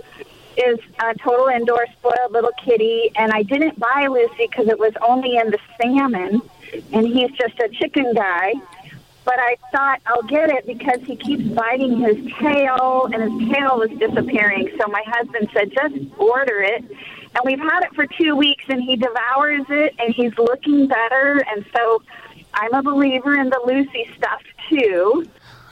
[0.56, 4.92] is a total indoor spoiled little kitty, and I didn't buy Lucy because it was
[5.00, 6.42] only in the salmon,
[6.92, 8.54] and he's just a chicken guy.
[9.24, 13.78] But I thought I'll get it because he keeps biting his tail, and his tail
[13.78, 14.70] was disappearing.
[14.80, 16.82] So my husband said, just order it.
[16.82, 21.44] And we've had it for two weeks, and he devours it, and he's looking better.
[21.54, 22.02] And so
[22.54, 25.28] I'm a believer in the Lucy stuff too.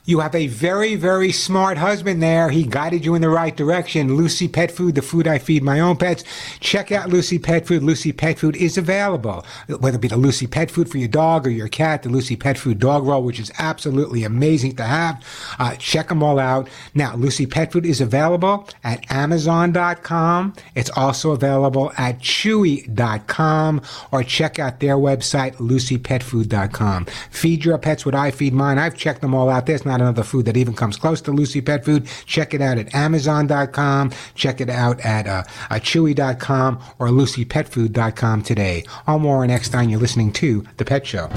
[0.06, 2.48] You have a very, very smart husband there.
[2.48, 4.14] He guided you in the right direction.
[4.16, 6.22] Lucy Pet Food, the food I feed my own pets.
[6.60, 7.82] Check out Lucy Pet Food.
[7.82, 9.44] Lucy Pet Food is available.
[9.66, 12.36] Whether it be the Lucy Pet Food for your dog or your cat, the Lucy
[12.36, 15.24] Pet Food dog roll, which is absolutely amazing to have.
[15.58, 16.68] Uh, check them all out.
[16.94, 20.54] Now, Lucy Pet Food is available at Amazon.com.
[20.76, 23.82] It's also available at Chewy.com
[24.12, 27.06] or check out their website, LucyPetFood.com.
[27.30, 28.78] Feed your pets what I feed mine.
[28.78, 29.66] I've checked them all out.
[29.66, 32.06] There's not not another food that even comes close to Lucy Pet Food.
[32.26, 34.12] Check it out at Amazon.com.
[34.34, 38.84] Check it out at uh, uh, Chewy.com or LucyPetFood.com today.
[39.06, 39.88] I'm Warren Eckstein.
[39.88, 41.28] You're listening to The Pet Show.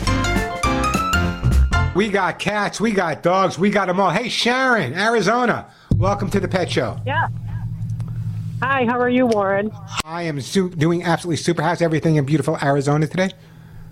[1.95, 4.11] We got cats, we got dogs, we got them all.
[4.11, 5.71] Hey, Sharon, Arizona.
[5.97, 6.99] Welcome to The Pet Show.
[7.05, 7.27] Yeah.
[8.61, 9.71] Hi, how are you, Warren?
[10.03, 11.61] I am su- doing absolutely super.
[11.61, 13.31] How's everything in beautiful Arizona today?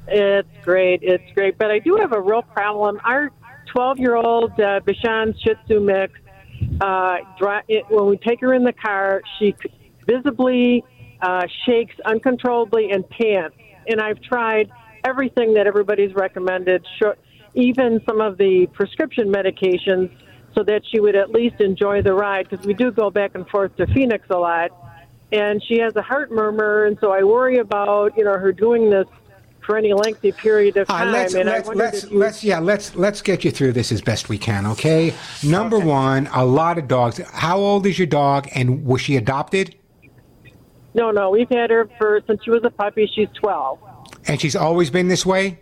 [0.10, 1.00] It's great.
[1.04, 1.58] It's great.
[1.58, 3.00] But I do have a real problem.
[3.04, 3.32] Our
[3.74, 6.14] 12 year old uh, Bichon Shih Tzu mix,
[6.82, 9.56] uh, dri- it, when we take her in the car, she
[10.06, 10.84] visibly
[11.22, 13.56] uh, shakes uncontrollably and pants.
[13.88, 14.72] And I've tried
[15.06, 16.86] everything that everybody's recommended,
[17.54, 20.12] even some of the prescription medications,
[20.54, 23.48] so that she would at least enjoy the ride because we do go back and
[23.48, 24.72] forth to Phoenix a lot.
[25.32, 28.90] And she has a heart murmur, and so I worry about you know her doing
[28.90, 29.08] this
[29.68, 31.12] for any lengthy period of time.
[31.12, 33.92] let's and I let's wondered let's, you- let's yeah let's let's get you through this
[33.92, 34.66] as best we can.
[34.66, 35.14] Okay.
[35.44, 37.20] Number one, a lot of dogs.
[37.34, 39.76] How old is your dog, and was she adopted?
[40.96, 43.12] No, no, we've had her for since she was a puppy.
[43.14, 43.78] She's 12.
[44.28, 45.60] And she's always been this way.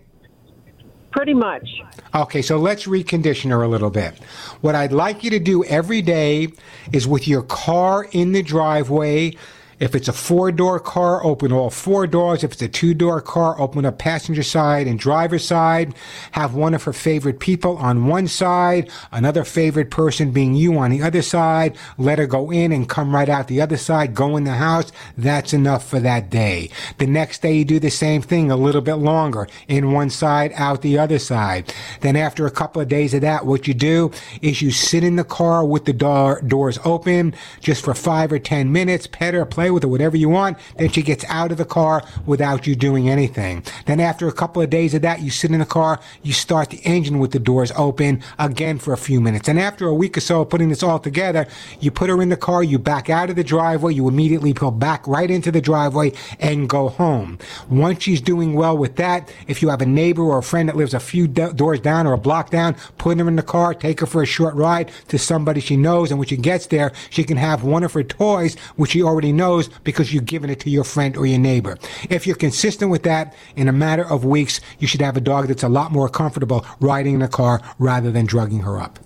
[1.11, 1.67] Pretty much.
[2.13, 4.17] Okay, so let's recondition her a little bit.
[4.61, 6.49] What I'd like you to do every day
[6.93, 9.35] is with your car in the driveway.
[9.79, 12.43] If it's a four door car, open all four doors.
[12.43, 15.93] If it's a two door car, open up passenger side and driver side.
[16.31, 20.91] Have one of her favorite people on one side, another favorite person being you on
[20.91, 21.75] the other side.
[21.97, 24.15] Let her go in and come right out the other side.
[24.15, 24.91] Go in the house.
[25.17, 26.69] That's enough for that day.
[26.97, 29.47] The next day you do the same thing a little bit longer.
[29.67, 31.73] In one side, out the other side.
[32.01, 34.11] Then after a couple of days of that, what you do
[34.41, 38.39] is you sit in the car with the door, doors open just for five or
[38.39, 40.57] ten minutes, pet her, play with her, whatever you want.
[40.77, 43.63] Then she gets out of the car without you doing anything.
[43.85, 46.69] Then after a couple of days of that, you sit in the car, you start
[46.69, 49.47] the engine with the doors open again for a few minutes.
[49.47, 51.47] And after a week or so of putting this all together,
[51.79, 54.71] you put her in the car, you back out of the driveway, you immediately pull
[54.71, 57.39] back right into the driveway and go home.
[57.69, 60.75] Once she's doing well with that, if you have a neighbor or a friend that
[60.75, 63.73] lives a few do- doors down or a block down, put her in the car,
[63.73, 66.91] take her for a short ride to somebody she knows, and when she gets there,
[67.09, 70.59] she can have one of her toys, which she already knows because you've given it
[70.61, 71.77] to your friend or your neighbor.
[72.09, 75.47] If you're consistent with that, in a matter of weeks, you should have a dog
[75.47, 78.99] that's a lot more comfortable riding in a car rather than drugging her up.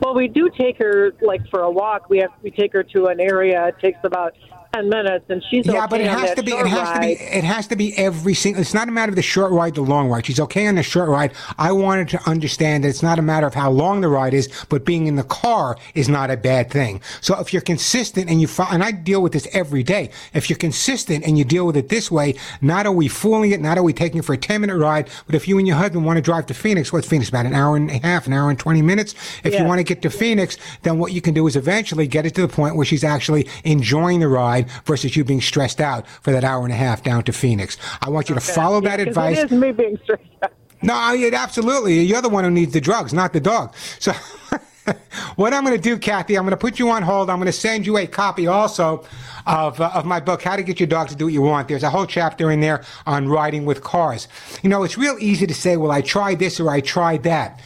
[0.00, 2.10] Well, we do take her like for a walk.
[2.10, 3.66] We have we take her to an area.
[3.68, 4.34] It takes about
[4.76, 6.52] ten minutes, and she's yeah, okay but it has to be.
[6.52, 7.12] It has to be.
[7.12, 8.60] It has to be every single.
[8.60, 10.26] It's not a matter of the short ride, the long ride.
[10.26, 11.32] She's okay on the short ride.
[11.58, 14.48] I wanted to understand that it's not a matter of how long the ride is,
[14.68, 17.00] but being in the car is not a bad thing.
[17.20, 20.10] So if you're consistent and you and I deal with this every day.
[20.34, 23.60] If you're consistent and you deal with it this way, not are we fooling it,
[23.60, 25.76] not are we taking it for a ten minute ride, but if you and your
[25.76, 28.32] husband want to drive to Phoenix, what's Phoenix about an hour and a half, an
[28.32, 29.14] hour and twenty minutes?
[29.44, 32.26] If you want to get to Phoenix, then what you can do is eventually get
[32.26, 36.06] it to the point where she's actually enjoying the ride versus you being stressed out
[36.08, 37.76] for that hour and a half down to Phoenix.
[38.02, 39.38] I want you to follow Yeah, that advice.
[39.38, 40.52] It is me being stressed out.
[40.82, 42.00] No, yeah, absolutely.
[42.02, 43.74] You're the one who needs the drugs, not the dog.
[43.98, 44.12] So,
[45.36, 47.30] what I'm going to do, Kathy, I'm going to put you on hold.
[47.30, 49.04] I'm going to send you a copy also
[49.46, 51.68] of, uh, of my book, How to Get Your Dog to Do What You Want.
[51.68, 54.28] There's a whole chapter in there on riding with cars.
[54.62, 57.60] You know, it's real easy to say, well, I tried this or I tried that.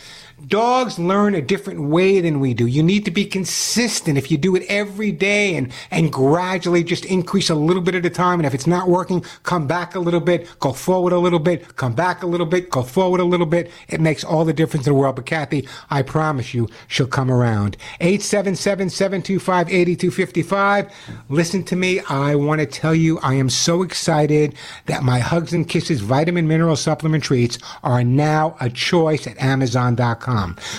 [0.47, 2.67] Dogs learn a different way than we do.
[2.67, 4.17] You need to be consistent.
[4.17, 8.07] If you do it every day and, and gradually just increase a little bit at
[8.07, 11.19] a time, and if it's not working, come back a little bit, go forward a
[11.19, 13.71] little bit, come back a little bit, go forward a little bit.
[13.89, 15.17] It makes all the difference in the world.
[15.17, 17.77] But Kathy, I promise you, she'll come around.
[18.01, 20.91] 877-725-8255.
[21.29, 22.01] Listen to me.
[22.09, 24.55] I want to tell you, I am so excited
[24.87, 30.30] that my Hugs and Kisses vitamin mineral supplement treats are now a choice at Amazon.com.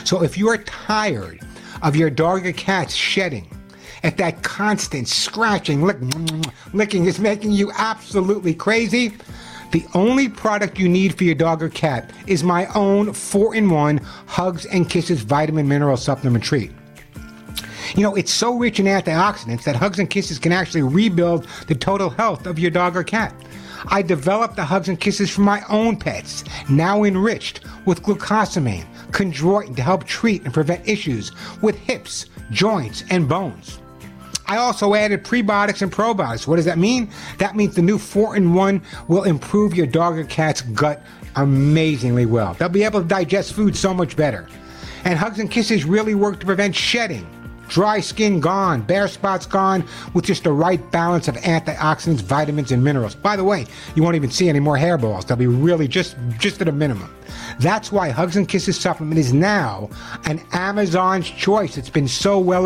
[0.03, 1.41] So if you are tired
[1.81, 3.47] of your dog or cat shedding,
[4.03, 5.97] if that constant scratching, lick,
[6.73, 9.13] licking is making you absolutely crazy,
[9.71, 13.69] the only product you need for your dog or cat is my own 4 in
[13.69, 16.71] 1 Hugs and Kisses vitamin mineral supplement treat.
[17.95, 21.75] You know, it's so rich in antioxidants that Hugs and Kisses can actually rebuild the
[21.75, 23.33] total health of your dog or cat.
[23.88, 29.75] I developed the Hugs and Kisses for my own pets, now enriched with glucosamine, chondroitin
[29.75, 33.79] to help treat and prevent issues with hips, joints, and bones.
[34.47, 36.45] I also added prebiotics and probiotics.
[36.45, 37.09] What does that mean?
[37.38, 41.01] That means the new 4 in 1 will improve your dog or cat's gut
[41.38, 42.53] amazingly well.
[42.55, 44.47] They'll be able to digest food so much better.
[45.05, 47.25] And Hugs and Kisses really work to prevent shedding,
[47.72, 52.84] Dry skin gone, bare spots gone, with just the right balance of antioxidants, vitamins, and
[52.84, 53.15] minerals.
[53.15, 53.65] By the way,
[53.95, 55.26] you won't even see any more hairballs.
[55.26, 57.15] They'll be really just just at a minimum.
[57.61, 59.89] That's why Hugs and Kisses supplement is now
[60.26, 61.78] an Amazon's choice.
[61.78, 62.65] It's been so well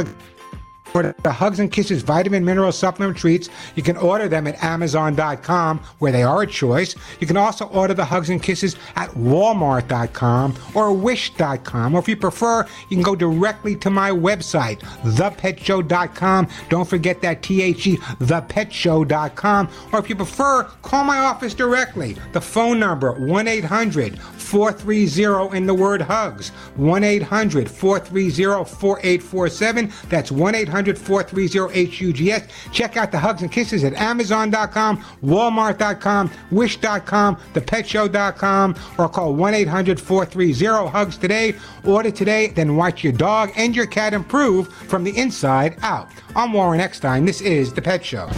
[0.96, 5.80] for the Hugs and Kisses vitamin mineral supplement treats, you can order them at Amazon.com,
[6.00, 6.96] where they are a choice.
[7.20, 11.96] You can also order the Hugs and Kisses at Walmart.com or Wish.com.
[11.96, 16.48] Or if you prefer, you can go directly to my website, ThePetShow.com.
[16.70, 19.70] Don't forget that T H E, ThePetShow.com.
[19.92, 22.16] Or if you prefer, call my office directly.
[22.32, 26.50] The phone number, 1 800 430 in the word hugs.
[26.76, 29.92] 1 800 430 4847.
[30.08, 32.72] That's 1 800 430 HUGS.
[32.72, 40.00] Check out the hugs and kisses at Amazon.com, Walmart.com, Wish.com, ThePetShow.com, or call 1 800
[40.00, 41.56] 430 hugs today.
[41.84, 46.10] Order today, then watch your dog and your cat improve from the inside out.
[46.36, 47.26] I'm Warren Eckstein.
[47.26, 48.30] This is The Pet Show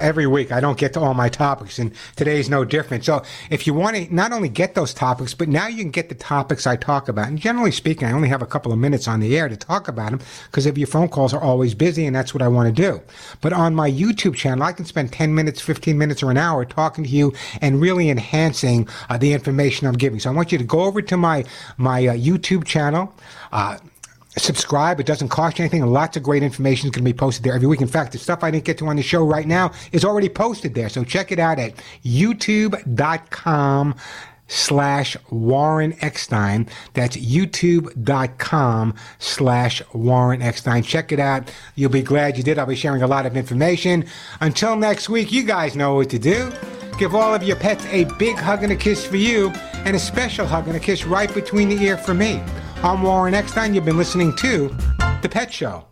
[0.00, 0.52] every week.
[0.52, 3.04] I don't get to all my topics, and today's no different.
[3.04, 6.08] So if you want to not only get those topics, but now you can get
[6.08, 7.28] the topics I talk about.
[7.28, 9.88] And generally speaking, I only have a couple of minutes on the air to talk
[9.88, 12.74] about them because if your phone calls are always busy, and that's what I want
[12.74, 13.00] to do.
[13.40, 16.64] But on my YouTube channel, I can spend 10 minutes, 15 minutes, or an hour
[16.64, 20.20] talking to you and really enhancing uh, the information I'm giving.
[20.20, 21.44] So I want you to go over to my
[21.76, 23.14] my uh, YouTube channel.
[23.52, 23.78] Uh,
[24.36, 25.00] subscribe.
[25.00, 27.54] It doesn't cost you anything, lots of great information is going to be posted there
[27.54, 27.80] every week.
[27.80, 30.28] In fact, the stuff I didn't get to on the show right now is already
[30.28, 30.88] posted there.
[30.88, 33.94] So check it out at youtube.com
[34.48, 36.68] slash Warren Eckstein.
[36.94, 40.82] That's youtube.com slash Warren Eckstein.
[40.82, 41.50] Check it out.
[41.74, 42.58] You'll be glad you did.
[42.58, 44.06] I'll be sharing a lot of information.
[44.40, 46.52] Until next week, you guys know what to do.
[46.98, 49.50] Give all of your pets a big hug and a kiss for you,
[49.84, 52.40] and a special hug and a kiss right between the ear for me.
[52.82, 53.74] I'm Warren Eckstein.
[53.74, 54.68] You've been listening to
[55.22, 55.84] The Pet Show.